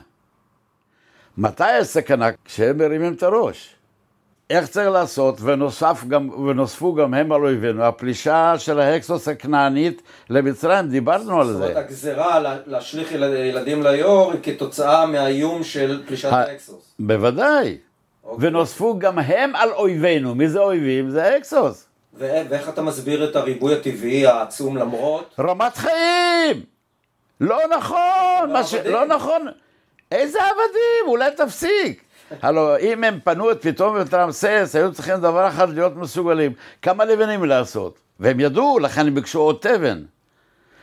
מתי 1.38 1.78
יש 1.78 1.86
סכנה? 1.86 2.28
כשהם 2.44 2.78
מרימים 2.78 3.14
את 3.14 3.22
הראש. 3.22 3.76
איך 4.50 4.66
צריך 4.66 4.88
לעשות, 4.88 5.40
ונוסף 5.40 6.04
גם, 6.08 6.30
ונוספו 6.30 6.94
גם 6.94 7.14
הם 7.14 7.32
על 7.32 7.42
אויבינו, 7.42 7.84
הפלישה 7.84 8.54
של 8.58 8.80
ההקסוס 8.80 9.28
הכנענית 9.28 10.02
למצרים, 10.30 10.88
דיברנו 10.88 11.40
על 11.40 11.46
זה. 11.46 11.52
זאת 11.52 11.62
אומרת, 11.62 11.76
הגזרה 11.76 12.40
להשליך 12.66 13.12
ילדים 13.12 13.82
ליאור 13.82 14.32
היא 14.32 14.40
כתוצאה 14.42 15.06
מהאיום 15.06 15.64
של 15.64 16.02
פלישת 16.06 16.32
ההקסוס. 16.32 16.94
בוודאי. 16.98 17.78
אוקיי. 18.24 18.48
ונוספו 18.48 18.98
גם 18.98 19.18
הם 19.18 19.56
על 19.56 19.70
אויבינו. 19.72 20.34
מי 20.34 20.48
זה 20.48 20.58
אויבים? 20.58 21.10
זה 21.10 21.24
ההקסוס. 21.24 21.86
ואיך 22.18 22.68
אתה 22.68 22.82
מסביר 22.82 23.30
את 23.30 23.36
הריבוי 23.36 23.74
הטבעי 23.74 24.26
העצום 24.26 24.76
למרות? 24.76 25.34
רמת 25.38 25.76
חיים! 25.76 26.62
לא 27.40 27.58
נכון! 27.76 28.64
ש... 28.64 28.74
לא 28.74 29.06
נכון! 29.06 29.46
איזה 30.12 30.38
עבדים? 30.42 31.06
אולי 31.06 31.30
תפסיק. 31.36 32.04
הלו, 32.42 32.78
אם 32.78 33.04
הם 33.04 33.18
פנו 33.24 33.50
את 33.50 33.62
פתאום 33.62 34.00
את 34.00 34.14
רמסס, 34.14 34.76
היו 34.76 34.92
צריכים 34.92 35.16
דבר 35.16 35.48
אחד 35.48 35.70
להיות 35.70 35.96
מסוגלים. 35.96 36.52
כמה 36.82 37.04
לבנים 37.04 37.44
לעשות? 37.44 37.98
והם 38.20 38.40
ידעו, 38.40 38.78
לכן 38.78 39.06
הם 39.06 39.14
ביקשו 39.14 39.40
עוד 39.40 39.56
תבן. 39.60 40.02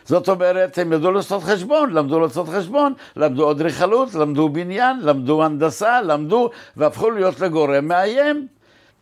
זאת 0.05 0.29
אומרת, 0.29 0.77
הם 0.77 0.93
ידעו 0.93 1.12
לעשות 1.12 1.43
חשבון, 1.43 1.93
למדו 1.93 2.20
לעשות 2.20 2.50
חשבון, 2.50 2.93
למדו 3.15 3.51
אדריכלות, 3.51 4.15
למדו 4.15 4.50
בניין, 4.50 5.00
למדו 5.01 5.43
הנדסה, 5.43 6.01
למדו, 6.01 6.50
והפכו 6.77 7.10
להיות 7.10 7.39
לגורם 7.39 7.88
מאיים. 7.88 8.48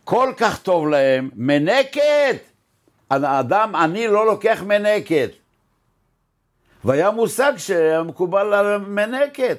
כל 0.04 0.32
כך 0.36 0.62
טוב 0.62 0.88
להם, 0.88 1.30
מנקת! 1.36 2.36
האדם 3.10 3.76
עני 3.76 4.08
לא 4.08 4.26
לוקח 4.26 4.62
מנקת. 4.66 5.30
והיה 6.84 7.10
מושג 7.10 7.52
שמקובל 7.56 8.54
על 8.54 8.78
מנקת. 8.78 9.58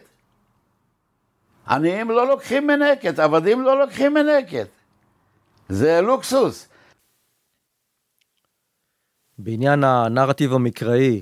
עניים 1.67 2.11
לא 2.11 2.27
לוקחים 2.27 2.67
מנקת, 2.67 3.19
עבדים 3.19 3.61
לא 3.61 3.79
לוקחים 3.79 4.13
מנקת. 4.13 4.67
זה 5.69 6.01
לוקסוס. 6.01 6.67
בעניין 9.37 9.83
הנרטיב 9.83 10.53
המקראי, 10.53 11.21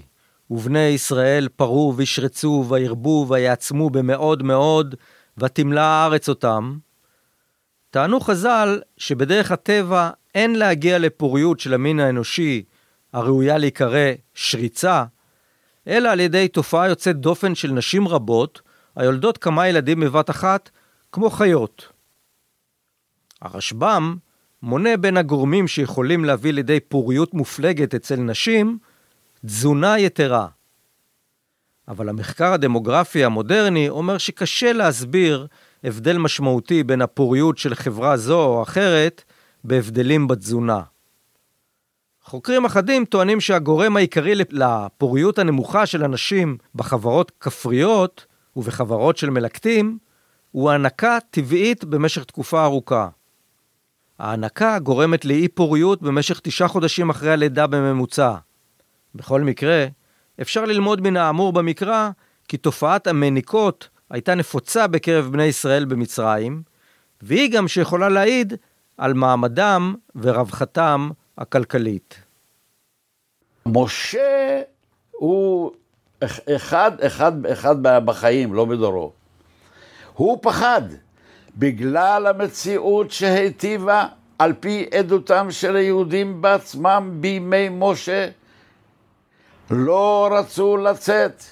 ובני 0.51 0.79
ישראל 0.79 1.47
פרו 1.55 1.93
וישרצו 1.97 2.65
וירבו 2.69 3.25
ויעצמו 3.29 3.89
במאוד 3.89 4.43
מאוד, 4.43 4.95
ותמלא 5.37 5.79
הארץ 5.79 6.29
אותם, 6.29 6.77
טענו 7.89 8.19
חז"ל 8.19 8.81
שבדרך 8.97 9.51
הטבע 9.51 10.09
אין 10.35 10.55
להגיע 10.55 10.99
לפוריות 10.99 11.59
של 11.59 11.73
המין 11.73 11.99
האנושי 11.99 12.63
הראויה 13.13 13.57
להיקרא 13.57 14.11
שריצה, 14.33 15.03
אלא 15.87 16.09
על 16.09 16.19
ידי 16.19 16.47
תופעה 16.47 16.87
יוצאת 16.87 17.15
דופן 17.15 17.55
של 17.55 17.71
נשים 17.71 18.07
רבות 18.07 18.61
היולדות 18.99 19.37
כמה 19.37 19.67
ילדים 19.67 19.99
בבת 19.99 20.29
אחת, 20.29 20.69
כמו 21.11 21.29
חיות. 21.29 21.87
הרשב"ם 23.41 24.15
מונה 24.61 24.97
בין 24.97 25.17
הגורמים 25.17 25.67
שיכולים 25.67 26.25
להביא 26.25 26.53
לידי 26.53 26.79
פוריות 26.79 27.33
מופלגת 27.33 27.95
אצל 27.95 28.15
נשים, 28.15 28.77
תזונה 29.45 29.99
יתרה. 29.99 30.47
אבל 31.87 32.09
המחקר 32.09 32.53
הדמוגרפי 32.53 33.23
המודרני 33.23 33.89
אומר 33.89 34.17
שקשה 34.17 34.73
להסביר 34.73 35.47
הבדל 35.83 36.17
משמעותי 36.17 36.83
בין 36.83 37.01
הפוריות 37.01 37.57
של 37.57 37.75
חברה 37.75 38.17
זו 38.17 38.43
או 38.43 38.63
אחרת 38.63 39.23
בהבדלים 39.63 40.27
בתזונה. 40.27 40.81
חוקרים 42.23 42.65
אחדים 42.65 43.05
טוענים 43.05 43.41
שהגורם 43.41 43.97
העיקרי 43.97 44.35
לפוריות 44.51 45.39
הנמוכה 45.39 45.85
של 45.85 46.03
אנשים 46.03 46.57
בחברות 46.75 47.31
כפריות 47.39 48.25
ובחברות 48.59 49.17
של 49.17 49.29
מלקטים 49.29 49.97
הוא 50.51 50.71
הענקה 50.71 51.17
טבעית 51.31 51.85
במשך 51.85 52.23
תקופה 52.23 52.63
ארוכה. 52.63 53.09
ההנקה 54.19 54.79
גורמת 54.79 55.25
לאי 55.25 55.47
פוריות 55.47 56.01
במשך 56.01 56.39
תשעה 56.39 56.67
חודשים 56.67 57.09
אחרי 57.09 57.31
הלידה 57.31 57.67
בממוצע. 57.67 58.35
בכל 59.15 59.41
מקרה, 59.41 59.85
אפשר 60.41 60.65
ללמוד 60.65 61.01
מן 61.01 61.17
האמור 61.17 61.53
במקרא 61.53 62.09
כי 62.47 62.57
תופעת 62.57 63.07
המניקות 63.07 63.89
הייתה 64.09 64.35
נפוצה 64.35 64.87
בקרב 64.87 65.31
בני 65.31 65.43
ישראל 65.43 65.85
במצרים, 65.85 66.63
והיא 67.21 67.51
גם 67.51 67.67
שיכולה 67.67 68.09
להעיד 68.09 68.53
על 68.97 69.13
מעמדם 69.13 69.95
ורווחתם 70.15 71.09
הכלכלית. 71.37 72.21
משה 73.65 74.61
הוא 75.11 75.71
אחד, 76.55 76.91
אחד, 77.01 77.45
אחד 77.45 77.75
בחיים, 77.81 78.53
לא 78.53 78.65
בדורו. 78.65 79.11
הוא 80.13 80.37
פחד 80.41 80.81
בגלל 81.57 82.27
המציאות 82.27 83.11
שהיטיבה 83.11 84.05
על 84.39 84.53
פי 84.59 84.85
עדותם 84.97 85.47
של 85.51 85.75
היהודים 85.75 86.41
בעצמם 86.41 87.09
בימי 87.13 87.69
משה, 87.71 88.27
לא 89.71 90.29
רצו 90.31 90.77
לצאת, 90.77 91.43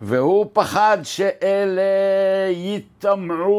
והוא 0.00 0.46
פחד 0.52 0.98
שאלה 1.02 1.82
יטמעו. 2.50 3.56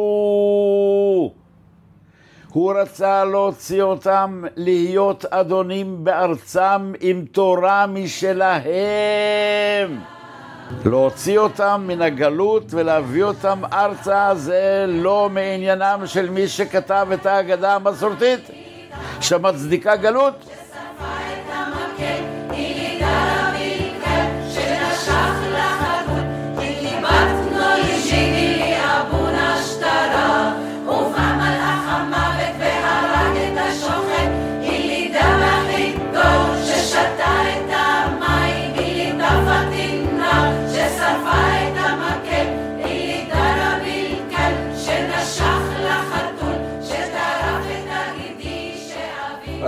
הוא 2.49 2.73
רצה 2.73 3.25
להוציא 3.25 3.81
אותם 3.81 4.43
להיות 4.55 5.25
אדונים 5.25 6.03
בארצם 6.03 6.93
עם 6.99 7.25
תורה 7.31 7.87
משלהם. 7.87 8.67
להוציא 10.85 11.39
אותם 11.39 11.83
מן 11.87 12.01
הגלות 12.01 12.63
ולהביא 12.69 13.23
אותם 13.23 13.61
ארצה 13.73 14.35
זה 14.35 14.85
לא 14.87 15.29
מעניינם 15.33 16.01
של 16.05 16.29
מי 16.29 16.47
שכתב 16.47 17.07
את 17.13 17.25
ההגדה 17.25 17.75
המסורתית 17.75 18.39
שמצדיקה 19.21 19.95
גלות. 19.95 20.49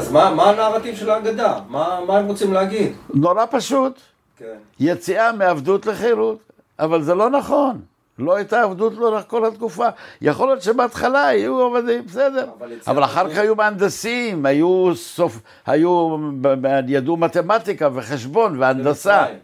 אז 0.10 0.14
מה, 0.14 0.34
מה 0.36 0.50
הנרטיב 0.50 0.96
של 0.96 1.10
ההגדה? 1.10 1.60
מה, 1.68 2.00
מה 2.08 2.18
הם 2.18 2.26
רוצים 2.26 2.54
להגיד? 2.54 2.94
נורא 3.14 3.46
פשוט. 3.52 4.00
כן. 4.38 4.46
יציאה 4.80 5.32
מעבדות 5.32 5.86
לחירות. 5.86 6.38
אבל 6.80 7.02
זה 7.02 7.16
לא 7.16 7.30
נכון. 7.30 7.82
לא 8.20 8.36
הייתה 8.36 8.62
עבדות 8.62 8.94
לאורך 8.94 9.24
כל 9.28 9.46
התקופה. 9.46 9.88
יכול 10.22 10.48
להיות 10.48 10.62
שבהתחלה 10.62 11.28
היו 11.28 11.60
עובדים, 11.60 12.06
בסדר. 12.06 12.50
אבל, 12.60 12.74
אבל 12.88 13.04
אחר 13.04 13.30
כך 13.30 13.38
היו 13.38 13.56
מהנדסים, 13.56 14.46
היו 14.46 14.96
סוף, 14.96 15.42
היו, 15.66 16.18
ידעו 16.88 17.18
מתמטיקה 17.18 17.90
וחשבון 17.94 18.60
והנדסה. 18.60 19.26
במצרים. 19.26 19.40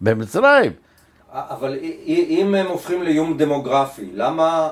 במצרים. 0.00 0.72
אבל 1.32 1.78
אם 2.08 2.54
הם 2.54 2.66
הופכים 2.66 3.02
לאיום 3.02 3.38
דמוגרפי, 3.38 4.10
למה 4.14 4.68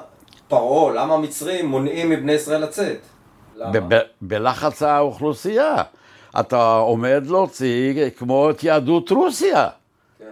פרעה, 0.48 0.94
למה 0.94 1.14
המצרים 1.14 1.66
מונעים 1.66 2.11
מבני 2.11 2.33
ישראל 2.33 2.62
לצאת? 2.62 2.98
בלחץ 4.23 4.83
האוכלוסייה. 4.83 5.83
אתה 6.40 6.75
עומד 6.77 7.23
להוציא 7.27 8.11
כמו 8.11 8.51
את 8.51 8.64
יהדות 8.64 9.11
רוסיה. 9.11 9.68
כן. 10.18 10.25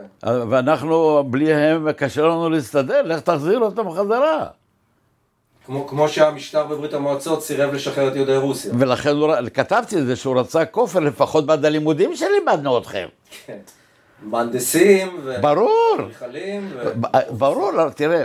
ואנחנו, 0.49 1.25
בלי 1.31 1.55
הם, 1.55 1.93
קשה 1.93 2.23
לנו 2.23 2.51
להסתדר, 2.51 3.03
לך 3.03 3.21
תחזיר 3.21 3.59
אותם 3.59 3.91
חזרה. 3.91 4.47
כמו, 5.67 5.87
כמו 5.87 6.09
שהמשטר 6.09 6.67
בברית 6.67 6.93
המועצות 6.93 7.43
סירב 7.43 7.75
לשחרר 7.75 8.09
את 8.09 8.17
יהודי 8.17 8.37
רוסיה. 8.37 8.73
ולכן 8.79 9.11
הוא, 9.11 9.35
כתבתי 9.55 9.99
את 9.99 10.07
זה 10.07 10.17
שהוא 10.17 10.41
רצה 10.41 10.65
כופר, 10.65 11.01
לפחות 11.01 11.47
בעד 11.47 11.65
הלימודים 11.65 12.17
שלימדנו 12.17 12.79
אתכם. 12.79 13.07
כן. 13.47 13.59
מהנדסים 14.23 15.21
ו... 15.25 15.37
ברור. 15.41 15.97
ו... 16.75 16.89
ברור, 17.31 17.91
תראה. 17.91 18.25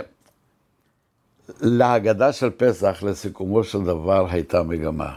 להגדה 1.60 2.32
של 2.32 2.50
פסח, 2.50 3.02
לסיכומו 3.02 3.64
של 3.64 3.84
דבר, 3.84 4.26
הייתה 4.30 4.62
מגמה 4.62 5.16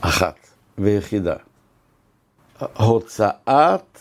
אחת 0.00 0.36
ויחידה. 0.78 1.36
הוצאת 2.76 3.98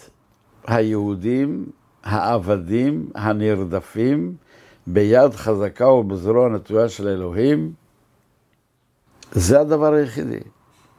היהודים, 0.68 1.66
העבדים, 2.04 3.10
הנרדפים, 3.16 4.36
ביד 4.88 5.34
חזקה 5.34 5.88
ובזרוע 5.88 6.50
נטויה 6.50 6.90
של 6.90 7.08
אלוהים, 7.08 7.74
זה 9.32 9.60
הדבר 9.60 9.94
היחידי. 9.94 10.40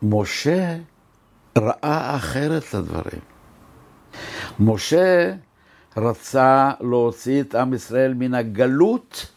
משה 0.02 0.76
ראה 1.58 2.16
אחרת 2.16 2.62
את 2.68 2.74
הדברים. 2.74 3.20
משה 4.60 5.34
רצה 5.96 6.70
להוציא 6.80 7.40
את 7.40 7.54
עם 7.54 7.74
ישראל 7.74 8.14
מן 8.14 8.34
הגלות 8.34 9.32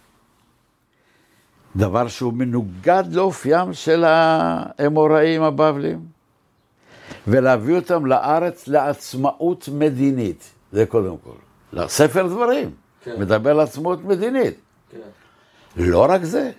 דבר 1.76 2.08
שהוא 2.08 2.34
מנוגד 2.34 3.04
לאופיים 3.12 3.74
של 3.74 4.04
האמוראים 4.08 5.44
הבבלים, 5.44 6.06
ולהביא 7.28 7.76
אותם 7.76 8.06
לארץ 8.06 8.68
לעצמאות 8.68 9.70
מדינית, 9.74 10.50
זה 10.72 10.86
קודם 10.86 11.16
כל. 11.18 11.88
ספר 11.88 12.28
דברים, 12.28 12.72
כן. 13.04 13.20
מדבר 13.20 13.50
על 13.50 13.60
עצמאות 13.60 14.04
מדינית. 14.04 14.56
כן. 14.92 14.98
לא 15.78 16.06
רק 16.10 16.24
זה, 16.24 16.52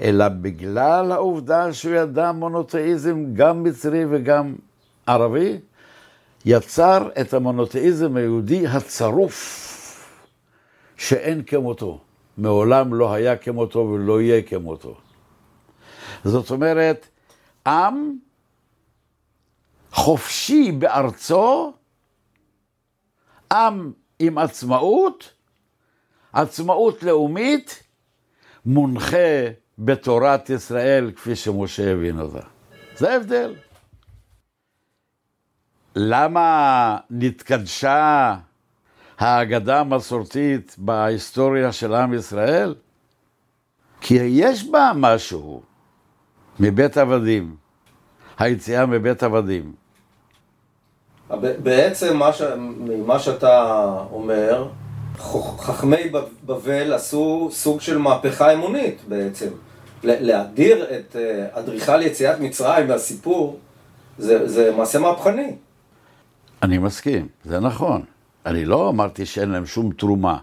אלא 0.00 0.28
בגלל 0.28 1.12
העובדה 1.12 1.72
שהוא 1.72 1.94
ידע 1.94 2.32
מונותאיזם 2.32 3.24
גם 3.34 3.62
מצרי 3.62 4.04
וגם 4.10 4.54
ערבי, 5.06 5.58
יצר 6.44 7.08
את 7.20 7.34
המונותאיזם 7.34 8.16
היהודי 8.16 8.66
הצרוף, 8.66 9.70
שאין 10.96 11.42
כמותו. 11.46 12.03
מעולם 12.38 12.94
לא 12.94 13.12
היה 13.12 13.36
כמותו 13.36 13.78
ולא 13.78 14.20
יהיה 14.20 14.42
כמותו. 14.42 14.96
זאת 16.24 16.50
אומרת, 16.50 17.08
עם 17.66 18.18
חופשי 19.92 20.72
בארצו, 20.72 21.72
עם 23.52 23.92
עם 24.18 24.38
עצמאות, 24.38 25.32
עצמאות 26.32 27.02
לאומית, 27.02 27.82
מונחה 28.66 29.48
בתורת 29.78 30.50
ישראל 30.50 31.12
כפי 31.16 31.36
שמשה 31.36 31.92
הבין 31.92 32.20
אותה. 32.20 32.46
זה 32.96 33.12
ההבדל. 33.12 33.54
למה 35.96 36.98
נתקדשה 37.10 38.34
האגדה 39.18 39.80
המסורתית 39.80 40.74
בהיסטוריה 40.78 41.72
של 41.72 41.94
עם 41.94 42.14
ישראל? 42.14 42.74
כי 44.00 44.14
יש 44.14 44.70
בה 44.70 44.92
משהו 44.94 45.62
מבית 46.60 46.96
עבדים, 46.96 47.56
היציאה 48.38 48.86
מבית 48.86 49.22
עבדים. 49.22 49.72
בעצם 51.62 52.16
מה, 52.16 52.32
ש... 52.32 52.42
מה 53.06 53.18
שאתה 53.18 53.84
אומר, 54.12 54.68
חכמי 55.58 56.10
בבל 56.44 56.92
עשו 56.92 57.48
סוג 57.52 57.80
של 57.80 57.98
מהפכה 57.98 58.52
אמונית 58.52 59.00
בעצם. 59.08 59.48
להדיר 60.02 60.84
את 60.84 61.16
אה, 61.16 61.46
אדריכל 61.52 62.02
יציאת 62.02 62.40
מצרים 62.40 62.88
מהסיפור, 62.88 63.58
זה, 64.18 64.48
זה 64.48 64.72
מעשה 64.76 64.98
מהפכני. 64.98 65.56
אני 66.62 66.78
מסכים, 66.78 67.28
זה 67.44 67.60
נכון. 67.60 68.02
אני 68.46 68.64
לא 68.64 68.88
אמרתי 68.88 69.26
שאין 69.26 69.50
להם 69.50 69.66
שום 69.66 69.92
תרומה. 69.92 70.38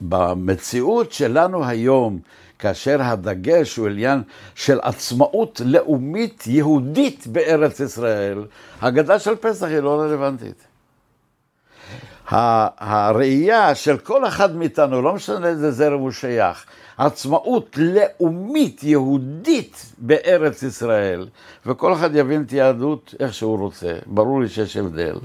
במציאות 0.00 1.12
שלנו 1.12 1.64
היום, 1.64 2.18
כאשר 2.58 3.02
הדגש 3.02 3.76
הוא 3.76 3.88
עניין 3.88 4.22
של 4.54 4.78
עצמאות 4.82 5.60
לאומית 5.64 6.46
יהודית 6.46 7.26
בארץ 7.26 7.80
ישראל, 7.80 8.44
הגדה 8.80 9.18
של 9.18 9.36
פסח 9.36 9.66
היא 9.66 9.78
לא 9.78 10.00
רלוונטית. 10.00 10.66
הראייה 12.28 13.74
של 13.74 13.98
כל 13.98 14.28
אחד 14.28 14.56
מאיתנו, 14.56 15.02
לא 15.02 15.14
משנה 15.14 15.38
לאיזה 15.38 15.70
זרם 15.70 16.00
הוא 16.00 16.10
שייך, 16.10 16.64
עצמאות 16.96 17.78
לאומית 17.78 18.84
יהודית 18.84 19.92
בארץ 19.98 20.62
ישראל, 20.62 21.26
וכל 21.66 21.92
אחד 21.92 22.10
יבין 22.14 22.42
את 22.42 22.50
היהדות 22.50 23.14
איך 23.20 23.34
שהוא 23.34 23.58
רוצה, 23.58 23.94
ברור 24.06 24.40
לי 24.40 24.48
שיש 24.48 24.76
הבדל. 24.76 25.16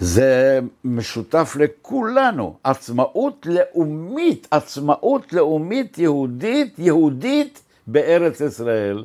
זה 0.00 0.60
משותף 0.84 1.56
לכולנו, 1.58 2.54
עצמאות 2.64 3.46
לאומית, 3.46 4.48
עצמאות 4.50 5.32
לאומית 5.32 5.98
יהודית, 5.98 6.74
יהודית 6.78 7.62
בארץ 7.86 8.40
ישראל. 8.40 9.04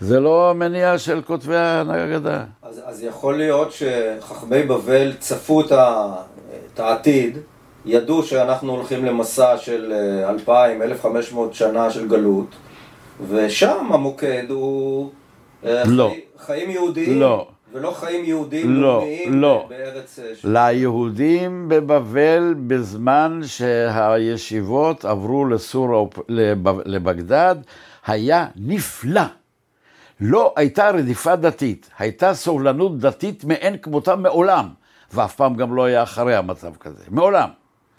זה 0.00 0.20
לא 0.20 0.50
המניע 0.50 0.98
של 0.98 1.22
כותבי 1.22 1.56
ההגדה. 1.56 2.44
אז, 2.62 2.82
אז 2.84 3.02
יכול 3.02 3.36
להיות 3.36 3.72
שחכמי 3.72 4.62
בבל 4.62 5.12
צפו 5.18 5.60
את, 5.60 5.72
ה, 5.72 6.14
את 6.74 6.80
העתיד, 6.80 7.38
ידעו 7.84 8.22
שאנחנו 8.22 8.72
הולכים 8.72 9.04
למסע 9.04 9.58
של 9.58 9.92
2,000, 10.28 10.82
אה, 10.82 10.86
1,500 10.86 11.54
שנה 11.54 11.90
של 11.90 12.08
גלות, 12.08 12.46
ושם 13.28 13.92
המוקד 13.92 14.44
הוא 14.48 15.10
אה, 15.64 15.82
לא. 15.86 16.10
חי, 16.14 16.20
חיים 16.46 16.70
יהודיים. 16.70 17.20
לא. 17.20 17.48
ולא 17.76 17.90
חיים 17.90 18.24
יהודיים 18.24 18.74
לא, 18.74 19.04
לא. 19.26 19.66
בארץ... 19.68 20.18
אה, 20.18 20.34
של... 20.34 20.48
ליהודים 20.52 21.68
בבבל, 21.68 22.54
בזמן 22.66 23.40
שהישיבות 23.46 25.04
עברו 25.04 25.46
לסור, 25.46 26.10
לבגדד, 26.84 27.56
היה 28.06 28.46
נפלא. 28.56 29.22
לא 30.20 30.54
הייתה 30.56 30.90
רדיפה 30.90 31.36
דתית, 31.36 31.90
הייתה 31.98 32.34
סובלנות 32.34 32.98
דתית 32.98 33.44
מאין 33.44 33.76
כמותה 33.78 34.16
מעולם, 34.16 34.68
ואף 35.12 35.34
פעם 35.34 35.54
גם 35.54 35.74
לא 35.74 35.84
היה 35.84 36.02
אחריה 36.02 36.42
מצב 36.42 36.76
כזה, 36.80 37.04
מעולם. 37.10 37.48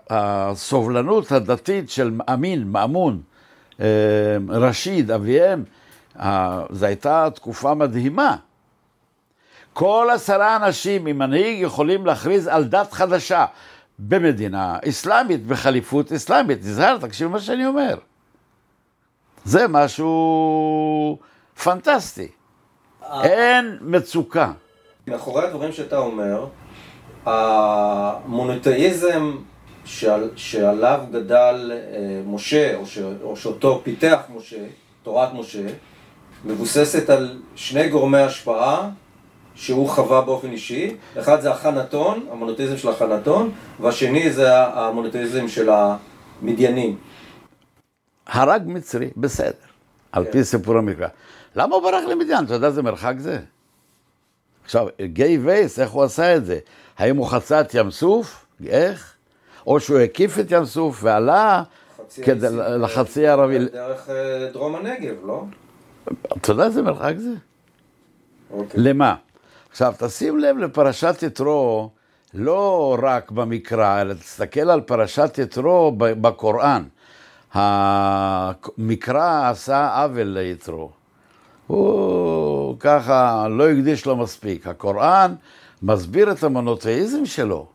הסובלנות 0.10 1.32
הדתית 1.32 1.90
של 1.90 2.12
אמין, 2.34 2.68
מאמון, 2.68 3.22
אה, 3.80 3.86
רשיד, 4.50 5.12
אביהם, 5.12 5.64
זו 6.72 6.86
הייתה 6.86 7.28
תקופה 7.36 7.74
מדהימה. 7.74 8.36
כל 9.80 10.10
עשרה 10.14 10.56
אנשים 10.56 11.06
עם 11.06 11.18
מנהיג 11.18 11.62
יכולים 11.62 12.06
להכריז 12.06 12.48
על 12.48 12.64
דת 12.64 12.94
חדשה 12.94 13.46
במדינה 14.00 14.78
אסלאמית, 14.90 15.48
בחליפות 15.48 16.12
אסלאמית. 16.12 16.60
תזהר, 16.60 16.98
תקשיב 16.98 17.28
מה 17.28 17.40
שאני 17.40 17.66
אומר. 17.66 17.98
זה 19.46 19.68
משהו 19.68 21.18
פנטסטי. 21.64 22.28
אין 23.24 23.78
מצוקה. 23.82 24.52
מאחורי 25.08 25.44
הדברים 25.44 25.72
שאתה 25.72 25.98
אומר, 25.98 26.48
המונותאיזם 27.26 29.38
שעל, 29.86 30.30
שעליו 30.36 31.00
גדל 31.12 31.72
אה, 31.74 32.22
משה, 32.26 32.76
או, 32.76 32.86
ש, 32.86 33.00
או 33.22 33.38
שאותו 33.38 33.82
פיתח 33.84 34.20
משה, 34.36 34.64
תורת 35.04 35.34
משה, 35.34 35.68
מבוססת 36.46 37.10
על 37.10 37.42
שני 37.56 37.90
גורמי 37.90 38.20
השפעה 38.20 38.90
שהוא 39.58 39.90
חווה 39.90 40.22
באופן 40.22 40.52
אישי. 40.52 40.96
אחד 41.20 41.42
זה 41.42 41.52
החנתון, 41.52 42.26
המונותאיזם 42.32 42.78
של 42.78 42.90
החנתון, 42.90 43.52
והשני 43.80 44.32
זה 44.32 44.58
המונותאיזם 44.58 45.48
של 45.48 45.70
המדיינים. 46.42 46.98
הרג 48.28 48.62
מצרי, 48.66 49.10
בסדר, 49.18 49.52
על 50.12 50.26
כן. 50.26 50.32
פי 50.32 50.44
סיפור 50.44 50.78
המקרא. 50.78 51.08
למה 51.56 51.76
הוא 51.76 51.84
ברח 51.84 52.04
למדיין? 52.04 52.46
אתה 52.46 52.54
יודע 52.54 52.68
איזה 52.68 52.82
מרחק 52.82 53.14
זה? 53.18 53.40
עכשיו, 54.66 54.88
גיי 55.02 55.38
וייס, 55.38 55.80
איך 55.80 55.92
הוא 55.92 56.04
עשה 56.04 56.36
את 56.36 56.46
זה? 56.46 56.60
האם 56.98 57.18
הוא 57.18 57.28
חצה 57.28 57.62
את 57.62 57.74
ים 57.74 57.92
סוף? 57.92 58.46
איך? 58.68 59.14
או 59.68 59.80
שהוא 59.80 60.00
הקיף 60.00 60.40
את 60.40 60.52
ים 60.52 60.66
סוף 60.66 61.00
ועלה 61.04 61.64
כדי 62.24 62.48
לחצי 62.80 63.28
הערבי. 63.28 63.60
דרך 63.60 64.10
אה, 64.10 64.50
דרום 64.54 64.76
הנגב, 64.76 65.16
לא? 65.26 65.44
אתה 66.38 66.52
יודע 66.52 66.64
איזה 66.64 66.82
מרחק 66.82 67.14
זה? 67.18 67.34
אוקיי. 68.52 68.80
למה? 68.84 69.16
עכשיו, 69.70 69.94
תשים 69.98 70.40
לב 70.40 70.58
לפרשת 70.58 71.24
יתרו, 71.24 71.90
לא 72.34 72.98
רק 73.02 73.32
במקרא, 73.32 74.02
אלא 74.02 74.14
תסתכל 74.14 74.70
על 74.70 74.82
פרשת 74.82 75.40
יתרו 75.42 75.92
בקוראן. 75.98 76.84
המקרא 77.54 79.50
עשה 79.50 80.04
עוול 80.04 80.28
ליתרו. 80.28 80.92
הוא 81.68 82.76
ככה 82.80 83.48
לא 83.48 83.70
הקדיש 83.70 84.06
לו 84.06 84.16
מספיק. 84.16 84.68
הקוראן 84.68 85.36
מסביר 85.84 86.32
את 86.32 86.44
המונותאיזם 86.44 87.26
שלו, 87.26 87.66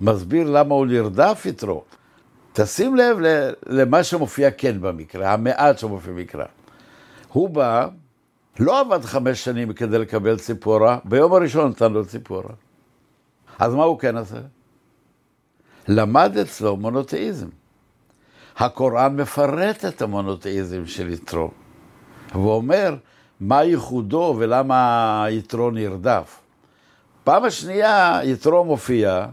מסביר 0.00 0.50
למה 0.50 0.74
הוא 0.74 0.86
נרדף 0.86 1.42
יתרו. 1.46 1.82
תשים 2.52 2.96
לב 2.96 3.18
למה 3.66 4.04
שמופיע 4.04 4.50
כן 4.50 4.80
במקרא, 4.80 5.28
המעט 5.28 5.78
שמופיע 5.78 6.12
במקרא. 6.12 6.44
הוא 7.32 7.48
בא, 7.50 7.88
לא 8.58 8.80
עבד 8.80 9.04
חמש 9.04 9.44
שנים 9.44 9.72
כדי 9.72 9.98
לקבל 9.98 10.38
ציפורה, 10.38 10.98
ביום 11.04 11.34
הראשון 11.34 11.70
נתן 11.70 11.92
לו 11.92 12.06
ציפורה. 12.06 12.54
אז 13.58 13.74
מה 13.74 13.84
הוא 13.84 13.98
כן 13.98 14.16
עשה? 14.16 14.40
למד 15.88 16.36
אצלו 16.36 16.76
מונותאיזם. 16.76 17.48
הקוראן 18.56 19.16
מפרט 19.16 19.84
את 19.84 20.02
המונותאיזם 20.02 20.86
של 20.86 21.08
יתרו, 21.08 21.50
ואומר 22.34 22.96
מה 23.40 23.64
ייחודו 23.64 24.34
ולמה 24.38 25.26
יתרו 25.30 25.70
נרדף. 25.70 26.40
פעם 27.24 27.44
השנייה 27.44 28.20
יתרו 28.24 28.64
מופיע, 28.64 29.26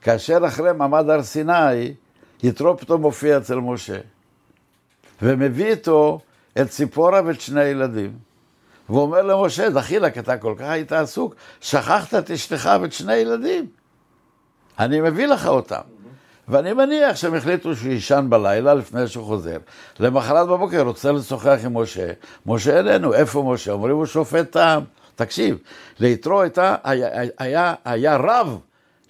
כאשר 0.00 0.38
אחרי 0.46 0.72
מעמד 0.72 1.10
הר 1.10 1.22
סיני, 1.22 1.94
יתרו 2.42 2.78
פתאום 2.78 3.00
מופיע 3.02 3.38
אצל 3.38 3.56
משה, 3.56 3.98
ומביא 5.22 5.66
איתו 5.66 6.20
את 6.60 6.68
ציפורה 6.68 7.20
ואת 7.24 7.40
שני 7.40 7.60
הילדים. 7.60 8.25
ואומר 8.90 9.22
למשה, 9.22 9.70
דחילק, 9.70 10.18
אתה 10.18 10.36
כל 10.36 10.54
כך 10.58 10.64
היית 10.64 10.92
עסוק, 10.92 11.34
שכחת 11.60 12.14
את 12.14 12.30
אשתך 12.30 12.70
ואת 12.80 12.92
שני 12.92 13.12
הילדים. 13.12 13.66
אני 14.78 15.00
מביא 15.00 15.26
לך 15.26 15.46
אותם. 15.46 15.80
ואני 16.48 16.72
מניח 16.72 17.16
שהם 17.16 17.34
החליטו 17.34 17.76
שהוא 17.76 17.92
יישן 17.92 18.26
בלילה 18.28 18.74
לפני 18.74 19.08
שהוא 19.08 19.24
חוזר. 19.24 19.56
למחרת 20.00 20.48
בבוקר 20.48 20.80
רוצה 20.80 21.12
לשוחח 21.12 21.58
עם 21.64 21.76
משה, 21.76 22.12
משה 22.46 22.78
איננו, 22.78 23.14
איפה 23.14 23.42
משה? 23.52 23.72
אומרים 23.72 23.96
הוא 23.96 24.06
שופט 24.06 24.50
טעם. 24.50 24.82
תקשיב, 25.14 25.58
ליתרו 25.98 26.40
הייתה, 26.40 26.74
היה, 26.84 27.08
היה, 27.38 27.74
היה 27.84 28.16
רב 28.16 28.58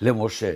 למשה. 0.00 0.52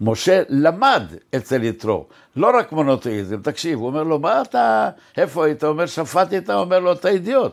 משה 0.00 0.42
למד 0.48 1.02
אצל 1.36 1.62
יתרו, 1.64 2.06
לא 2.36 2.58
רק 2.58 2.72
מונותאיזם, 2.72 3.42
תקשיב, 3.42 3.78
הוא 3.78 3.86
אומר 3.86 4.02
לו, 4.02 4.18
מה 4.18 4.42
אתה, 4.42 4.90
איפה 5.16 5.44
היית? 5.44 5.64
אומר, 5.64 5.86
שפטתי, 5.86 6.52
אומר 6.52 6.80
לו, 6.80 6.92
אתה 6.92 7.08
אידיוט. 7.08 7.52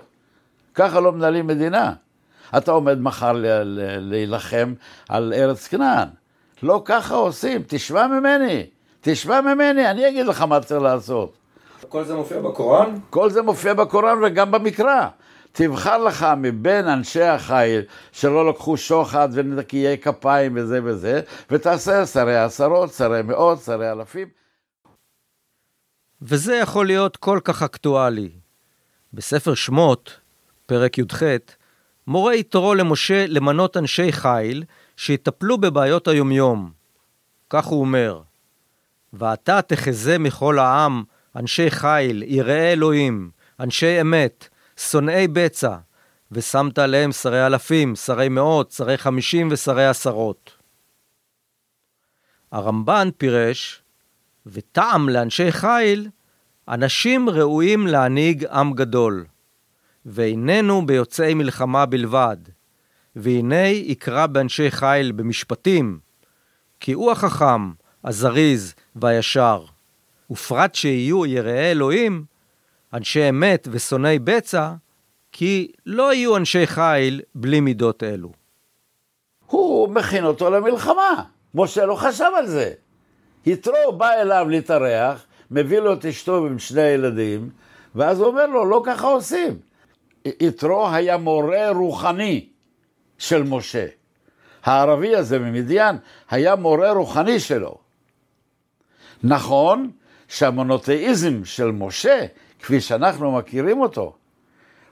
ככה 0.77 0.99
לא 0.99 1.11
מנהלים 1.11 1.47
מדינה. 1.47 1.93
אתה 2.57 2.71
עומד 2.71 3.01
מחר 3.01 3.31
להילחם 3.99 4.73
על 5.09 5.33
ארץ 5.33 5.67
כנען. 5.67 6.07
לא 6.63 6.81
ככה 6.85 7.15
עושים, 7.15 7.63
תשמע 7.67 8.07
ממני, 8.07 8.65
תשמע 9.01 9.41
ממני, 9.41 9.91
אני 9.91 10.09
אגיד 10.09 10.25
לך 10.25 10.41
מה 10.41 10.59
צריך 10.59 10.81
לעשות. 10.81 11.37
כל 11.89 12.03
זה 12.03 12.15
מופיע 12.15 12.41
בקוראן? 12.41 12.95
כל 13.09 13.29
זה 13.29 13.41
מופיע 13.41 13.73
בקוראן 13.73 14.23
וגם 14.23 14.51
במקרא. 14.51 15.07
תבחר 15.51 15.97
לך 15.97 16.27
מבין 16.37 16.87
אנשי 16.87 17.23
החיל 17.23 17.81
שלא 18.11 18.49
לקחו 18.49 18.77
שוחד 18.77 19.29
ונקיי 19.31 19.97
כפיים 19.97 20.53
וזה 20.55 20.79
וזה, 20.83 21.21
ותעשה 21.51 22.05
שרי 22.05 22.37
עשרות, 22.37 22.93
שרי 22.93 23.21
מאות, 23.21 23.59
שרי 23.59 23.91
אלפים. 23.91 24.27
וזה 26.21 26.55
יכול 26.55 26.85
להיות 26.85 27.17
כל 27.17 27.39
כך 27.43 27.63
אקטואלי. 27.63 28.29
בספר 29.13 29.53
שמות, 29.53 30.19
פרק 30.67 30.97
י"ח, 30.97 31.23
מורה 32.07 32.35
יתרו 32.35 32.75
למשה 32.75 33.25
למנות 33.27 33.77
אנשי 33.77 34.11
חיל 34.11 34.63
שיטפלו 34.97 35.57
בבעיות 35.57 36.07
היומיום. 36.07 36.71
כך 37.49 37.65
הוא 37.65 37.81
אומר, 37.81 38.21
ואתה 39.13 39.61
תחזה 39.61 40.17
מכל 40.17 40.59
העם 40.59 41.03
אנשי 41.35 41.71
חיל, 41.71 42.23
יראי 42.23 42.73
אלוהים, 42.73 43.31
אנשי 43.59 44.01
אמת, 44.01 44.47
שונאי 44.77 45.27
בצע, 45.27 45.75
ושמת 46.31 46.79
עליהם 46.79 47.11
שרי 47.11 47.45
אלפים, 47.45 47.95
שרי 47.95 48.29
מאות, 48.29 48.71
שרי 48.71 48.97
חמישים 48.97 49.47
ושרי 49.51 49.87
עשרות. 49.87 50.57
הרמב"ן 52.51 53.09
פירש, 53.17 53.81
וטעם 54.45 55.09
לאנשי 55.09 55.51
חיל, 55.51 56.09
אנשים 56.67 57.29
ראויים 57.29 57.87
להנהיג 57.87 58.45
עם 58.45 58.73
גדול, 58.73 59.25
ואיננו 60.07 60.85
ביוצאי 60.85 61.33
מלחמה 61.33 61.85
בלבד, 61.85 62.37
והנה 63.15 63.67
יקרא 63.67 64.25
באנשי 64.25 64.71
חיל 64.71 65.11
במשפטים, 65.11 65.99
כי 66.79 66.93
הוא 66.93 67.11
החכם, 67.11 67.71
הזריז 68.03 68.73
והישר. 68.95 69.65
ופרט 70.31 70.75
שיהיו 70.75 71.25
יראי 71.25 71.71
אלוהים, 71.71 72.23
אנשי 72.93 73.29
אמת 73.29 73.67
ושונאי 73.71 74.19
בצע, 74.19 74.73
כי 75.31 75.71
לא 75.85 76.13
יהיו 76.13 76.37
אנשי 76.37 76.67
חיל 76.67 77.21
בלי 77.35 77.59
מידות 77.59 78.03
אלו. 78.03 78.31
הוא 79.45 79.89
מכין 79.89 80.25
אותו 80.25 80.49
למלחמה. 80.49 81.23
משה 81.55 81.85
לא 81.85 81.95
חשב 81.95 82.31
על 82.37 82.47
זה. 82.47 82.73
יתרו 83.45 83.91
בא 83.97 84.09
אליו 84.11 84.45
להתארח, 84.49 85.25
מביא 85.51 85.79
לו 85.79 85.93
את 85.93 86.05
אשתו 86.05 86.37
עם 86.37 86.59
שני 86.59 86.81
הילדים, 86.81 87.49
ואז 87.95 88.19
הוא 88.19 88.27
אומר 88.27 88.45
לו, 88.45 88.65
לא 88.65 88.81
ככה 88.85 89.07
עושים. 89.07 89.66
יתרו 90.39 90.89
היה 90.89 91.17
מורה 91.17 91.69
רוחני 91.69 92.47
של 93.17 93.43
משה. 93.43 93.85
הערבי 94.63 95.15
הזה 95.15 95.39
ממדיין 95.39 95.95
היה 96.29 96.55
מורה 96.55 96.91
רוחני 96.91 97.39
שלו. 97.39 97.77
נכון 99.23 99.91
שהמונותאיזם 100.27 101.45
של 101.45 101.71
משה, 101.71 102.25
כפי 102.59 102.81
שאנחנו 102.81 103.31
מכירים 103.31 103.81
אותו, 103.81 104.13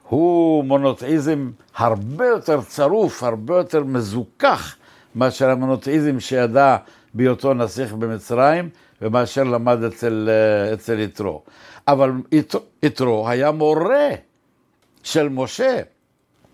הוא 0.08 0.64
מונותאיזם 0.64 1.50
הרבה 1.76 2.26
יותר 2.26 2.60
צרוף, 2.62 3.22
הרבה 3.22 3.56
יותר 3.56 3.84
מזוכח 3.84 4.76
מאשר 5.14 5.50
המונותאיזם 5.50 6.20
שידע 6.20 6.76
בהיותו 7.14 7.54
נסיך 7.54 7.92
במצרים 7.92 8.68
ומאשר 9.02 9.44
למד 9.44 9.82
אצל, 9.82 10.28
אצל 10.74 10.98
יתרו. 10.98 11.42
אבל 11.88 12.12
יתרו 12.82 13.28
היה 13.28 13.50
מורה 13.50 14.08
של 15.06 15.28
משה. 15.28 15.80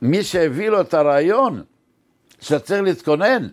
מי 0.03 0.25
שהביא 0.25 0.69
לו 0.69 0.81
את 0.81 0.95
הרעיון 0.95 1.62
שצריך 2.41 2.83
להתכונן 2.83 3.49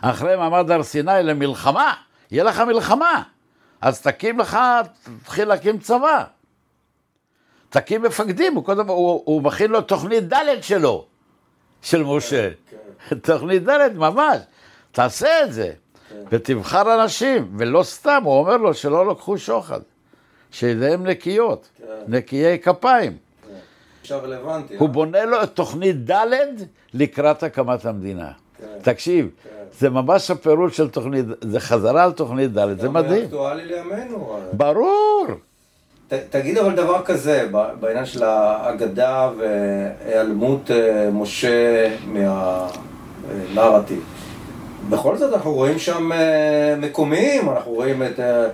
אחרי 0.00 0.36
מעמד 0.36 0.70
הר 0.70 0.82
סיני 0.82 1.22
למלחמה, 1.22 1.94
יהיה 2.30 2.44
לך 2.44 2.60
מלחמה, 2.60 3.22
אז 3.80 4.00
תקים 4.00 4.38
לך, 4.38 4.58
תתחיל 5.22 5.48
להקים 5.48 5.78
צבא. 5.78 6.24
תקים 7.68 8.02
מפקדים, 8.02 8.54
הוא 8.54 8.64
קודם, 8.64 8.88
הוא, 8.88 9.22
הוא 9.24 9.42
מכין 9.42 9.70
לו 9.70 9.80
תוכנית 9.80 10.32
ד' 10.32 10.62
שלו, 10.62 11.06
של 11.82 12.02
משה. 12.02 12.50
כן. 12.70 13.18
תוכנית 13.32 13.68
ד' 13.68 13.96
ממש. 13.96 14.38
תעשה 14.92 15.44
את 15.44 15.52
זה, 15.52 15.72
כן. 16.08 16.16
ותבחר 16.30 17.02
אנשים, 17.02 17.54
ולא 17.58 17.82
סתם, 17.82 18.20
הוא 18.24 18.38
אומר 18.38 18.56
לו 18.56 18.74
שלא 18.74 19.10
לקחו 19.10 19.38
שוחד, 19.38 19.80
שידיהם 20.50 21.06
נקיות, 21.06 21.68
כן. 21.76 21.84
נקיי 22.08 22.58
כפיים. 22.58 23.23
רלוונטי. 24.12 24.76
הוא 24.76 24.88
אה? 24.88 24.92
בונה 24.92 25.24
לו 25.24 25.42
את 25.42 25.50
תוכנית 25.50 26.10
ד' 26.10 26.34
לקראת 26.94 27.42
הקמת 27.42 27.84
המדינה. 27.84 28.30
כן. 28.58 28.66
תקשיב, 28.82 29.30
כן. 29.42 29.48
זה 29.78 29.90
ממש 29.90 30.30
הפירוט 30.30 30.72
של 30.72 30.88
תוכנית, 30.88 31.26
זה 31.40 31.60
חזרה 31.60 32.04
על 32.04 32.12
תוכנית 32.12 32.52
ד', 32.52 32.80
זה 32.80 32.88
מדהים. 32.88 33.20
זה 33.20 33.24
אקטואלי 33.24 33.64
לימינו. 33.64 34.38
ברור. 34.52 35.26
ת, 36.08 36.14
תגיד 36.30 36.58
אבל 36.58 36.74
דבר 36.74 37.02
כזה, 37.04 37.48
בעניין 37.80 38.06
של 38.06 38.22
האגדה 38.22 39.30
והיעלמות 39.38 40.70
אה, 40.70 41.10
משה 41.12 41.90
מהנרטיב. 43.54 44.04
בכל 44.88 45.16
זאת 45.16 45.32
אנחנו 45.32 45.52
רואים 45.52 45.78
שם 45.78 46.12
אה, 46.12 46.74
מקומיים, 46.80 47.50
אנחנו 47.50 47.72
רואים 47.72 48.02
את 48.02 48.20
אה, 48.20 48.46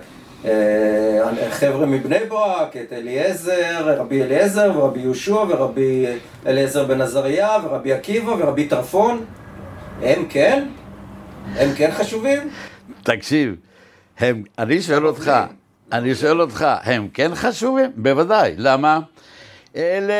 חבר'ה 1.49 1.85
מבני 1.85 2.19
ברק, 2.29 2.77
את 2.77 2.93
אליעזר, 2.93 3.99
רבי 3.99 4.23
אליעזר 4.23 4.71
ורבי 4.75 4.99
יהושע 4.99 5.35
ורבי 5.49 6.05
אליעזר 6.47 6.83
בן 6.83 7.01
עזריה 7.01 7.57
ורבי 7.63 7.93
עקיבא 7.93 8.31
ורבי 8.31 8.67
טרפון. 8.67 9.25
הם 10.01 10.25
כן? 10.29 10.67
הם 11.55 11.69
כן 11.75 11.91
חשובים? 11.91 12.49
תקשיב, 13.03 13.55
הם, 14.19 14.43
אני 14.59 14.81
שואל 14.81 15.07
אותך, 15.07 15.31
אני 15.91 16.15
שואל 16.15 16.41
אותך, 16.41 16.65
הם 16.83 17.07
כן 17.13 17.35
חשובים? 17.35 17.91
בוודאי. 17.95 18.53
למה? 18.57 18.99
אלה 19.75 20.17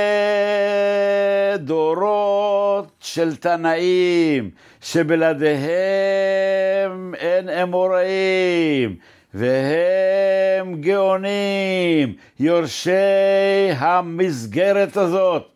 דורות 1.58 2.88
של 3.00 3.36
תנאים, 3.36 4.50
שבלעדיהם 4.82 5.62
אין 7.20 7.50
אמוראים, 7.50 8.96
והם 9.34 10.82
גאונים, 10.82 12.15
יורשי 12.39 12.91
המסגרת 13.78 14.98
הזאת. 14.98 15.48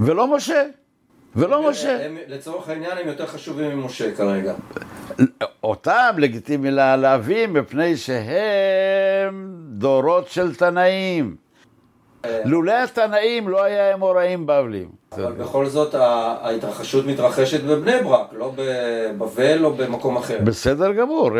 ולא 0.00 0.36
משה. 0.36 0.62
ולא 1.36 1.70
משה. 1.70 2.06
הם, 2.06 2.16
לצורך 2.26 2.68
העניין 2.68 2.98
הם 2.98 3.08
יותר 3.08 3.26
חשובים 3.26 3.78
ממשה 3.78 4.14
כרגע. 4.14 4.54
אותם 5.62 6.14
לגיטימי 6.18 6.70
להביא 6.70 7.46
מפני 7.46 7.96
שהם 7.96 9.54
דורות 9.68 10.28
של 10.28 10.54
תנאים. 10.54 11.36
אה. 12.24 12.40
לולא 12.44 12.72
התנאים 12.72 13.48
לא 13.48 13.62
היה 13.62 13.94
אמוראים 13.94 14.46
בבלים. 14.46 15.03
אבל 15.18 15.32
בכל 15.32 15.66
זאת 15.66 15.94
ההתרחשות 15.94 17.06
מתרחשת 17.06 17.64
בבני 17.64 18.02
ברק, 18.02 18.26
לא 18.32 18.52
בבבל 18.56 19.64
או 19.64 19.74
במקום 19.74 20.16
אחר. 20.16 20.38
בסדר 20.44 20.92
גמור. 20.92 21.30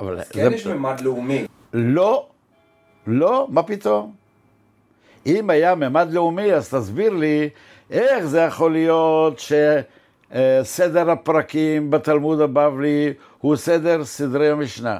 אז 0.00 0.28
כן 0.30 0.52
יש 0.52 0.66
ממד 0.66 1.00
לאומי. 1.00 1.46
לא, 1.72 2.26
לא, 3.06 3.46
מה 3.50 3.62
פתאום? 3.62 4.12
אם 5.26 5.50
היה 5.50 5.74
ממד 5.74 6.08
לאומי, 6.12 6.52
אז 6.52 6.74
תסביר 6.74 7.12
לי 7.12 7.48
איך 7.90 8.24
זה 8.24 8.40
יכול 8.40 8.72
להיות 8.72 9.42
שסדר 10.32 11.10
הפרקים 11.10 11.90
בתלמוד 11.90 12.40
הבבלי 12.40 13.12
הוא 13.38 13.56
סדר 13.56 14.04
סדרי 14.04 14.50
המשנה. 14.50 14.98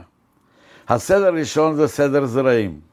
הסדר 0.89 1.27
הראשון 1.27 1.75
זה 1.75 1.89
סדר 1.89 2.27
זרעים. 2.27 2.90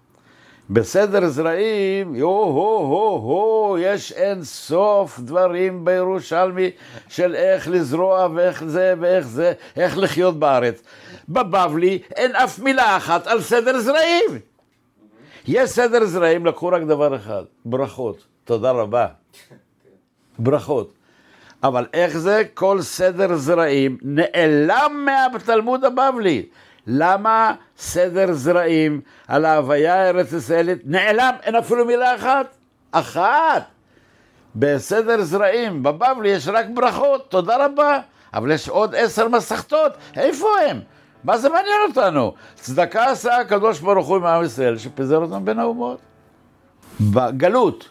בסדר 0.69 1.27
זרעים, 1.27 2.15
הו-הו-הו-הו, 2.15 3.77
יש 3.79 4.11
אין 4.11 4.43
סוף 4.43 5.19
דברים 5.19 5.85
בירושלמי 5.85 6.69
של 7.09 7.35
איך 7.35 7.67
לזרוע 7.67 8.27
ואיך 8.35 8.63
זה 8.63 8.93
ואיך 8.99 9.27
זה, 9.27 9.53
איך 9.75 9.97
לחיות 9.97 10.39
בארץ. 10.39 10.81
בבבלי 11.29 11.99
אין 12.15 12.35
אף 12.35 12.59
מילה 12.59 12.97
אחת 12.97 13.27
על 13.27 13.41
סדר 13.41 13.79
זרעים. 13.79 14.39
יש 15.47 15.69
סדר 15.69 16.05
זרעים, 16.05 16.45
לקחו 16.45 16.67
רק 16.67 16.81
דבר 16.81 17.15
אחד, 17.15 17.43
ברכות. 17.65 18.25
תודה 18.43 18.71
רבה. 18.71 19.07
ברכות. 20.39 20.93
אבל 21.63 21.85
איך 21.93 22.17
זה 22.17 22.43
כל 22.53 22.81
סדר 22.81 23.35
זרעים 23.35 23.97
נעלם 24.01 25.05
מהתלמוד 25.05 25.85
הבבלי? 25.85 26.45
למה 26.87 27.53
סדר 27.77 28.33
זרעים 28.33 29.01
על 29.27 29.45
ההוויה 29.45 29.95
הארץ 29.95 30.33
ישראלית 30.33 30.81
נעלם? 30.85 31.33
אין 31.43 31.55
אפילו 31.55 31.85
מילה 31.85 32.15
אחת. 32.15 32.57
אחת. 32.91 33.63
בסדר 34.55 35.21
זרעים, 35.23 35.83
בבבלי 35.83 36.29
יש 36.29 36.47
רק 36.47 36.65
ברכות, 36.73 37.31
תודה 37.31 37.65
רבה. 37.65 37.99
אבל 38.33 38.51
יש 38.51 38.69
עוד 38.69 38.95
עשר 38.95 39.27
מסכתות, 39.27 39.91
איפה 40.15 40.47
הם? 40.69 40.79
מה 41.23 41.37
זה 41.37 41.49
מעניין 41.49 41.81
אותנו? 41.89 42.33
צדקה 42.55 43.11
עשה 43.11 43.37
הקדוש 43.37 43.79
ברוך 43.79 44.07
הוא 44.07 44.15
עם 44.15 44.25
עם 44.25 44.43
ישראל, 44.43 44.77
שפיזר 44.77 45.17
אותם 45.17 45.45
בין 45.45 45.59
האומות. 45.59 45.99
בגלות. 46.99 47.89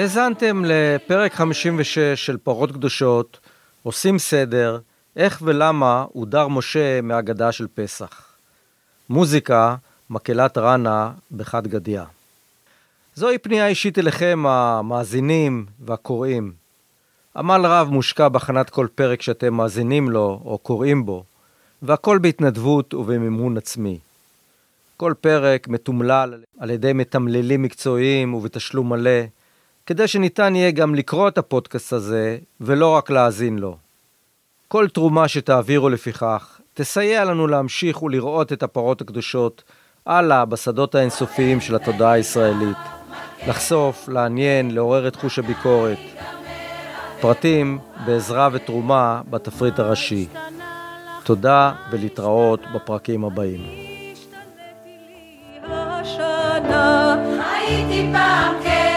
האזנתם 0.00 0.62
לפרק 0.66 1.34
56 1.34 1.98
של 1.98 2.36
פרות 2.36 2.72
קדושות, 2.72 3.38
עושים 3.82 4.18
סדר, 4.18 4.78
איך 5.16 5.42
ולמה 5.44 6.04
הודר 6.12 6.48
משה 6.48 7.00
מהגדה 7.00 7.52
של 7.52 7.66
פסח. 7.74 8.32
מוזיקה, 9.08 9.76
מקהלת 10.10 10.58
רנה 10.58 11.12
בחד 11.36 11.66
גדיה. 11.66 12.04
זוהי 13.14 13.38
פנייה 13.38 13.66
אישית 13.66 13.98
אליכם, 13.98 14.44
המאזינים 14.46 15.66
והקוראים. 15.84 16.52
עמל 17.36 17.60
רב 17.64 17.88
מושקע 17.88 18.28
בהכנת 18.28 18.70
כל 18.70 18.86
פרק 18.94 19.22
שאתם 19.22 19.54
מאזינים 19.54 20.10
לו 20.10 20.40
או 20.44 20.58
קוראים 20.58 21.06
בו, 21.06 21.24
והכל 21.82 22.18
בהתנדבות 22.18 22.94
ובמימון 22.94 23.56
עצמי. 23.56 23.98
כל 24.96 25.14
פרק 25.20 25.68
מתומלל 25.68 26.42
על 26.58 26.70
ידי 26.70 26.92
מתמללים 26.92 27.62
מקצועיים 27.62 28.34
ובתשלום 28.34 28.88
מלא, 28.88 29.20
כדי 29.90 30.08
שניתן 30.08 30.56
יהיה 30.56 30.70
גם 30.70 30.94
לקרוא 30.94 31.28
את 31.28 31.38
הפודקאסט 31.38 31.92
הזה, 31.92 32.38
ולא 32.60 32.96
רק 32.96 33.10
להאזין 33.10 33.58
לו. 33.58 33.76
כל 34.68 34.88
תרומה 34.88 35.28
שתעבירו 35.28 35.88
לפיכך, 35.88 36.60
תסייע 36.74 37.24
לנו 37.24 37.46
להמשיך 37.46 38.02
ולראות 38.02 38.52
את 38.52 38.62
הפרות 38.62 39.00
הקדושות 39.00 39.62
הלאה 40.06 40.44
בשדות 40.44 40.94
האינסופיים 40.94 41.60
של 41.60 41.74
התודעה 41.74 42.12
הישראלית. 42.12 42.76
לחשוף, 43.46 44.08
לעניין, 44.08 44.70
לעורר 44.70 45.08
את 45.08 45.16
חוש 45.16 45.38
הביקורת. 45.38 45.98
פרטים 47.20 47.78
בעזרה 48.06 48.48
ותרומה 48.52 49.20
בתפריט 49.30 49.78
הראשי. 49.78 50.28
תודה 51.24 51.72
ולהתראות 51.90 52.60
בפרקים 52.74 53.24
הבאים. 53.24 53.60
הייתי 57.38 58.08
פעם 58.12 58.54
כן 58.62 58.89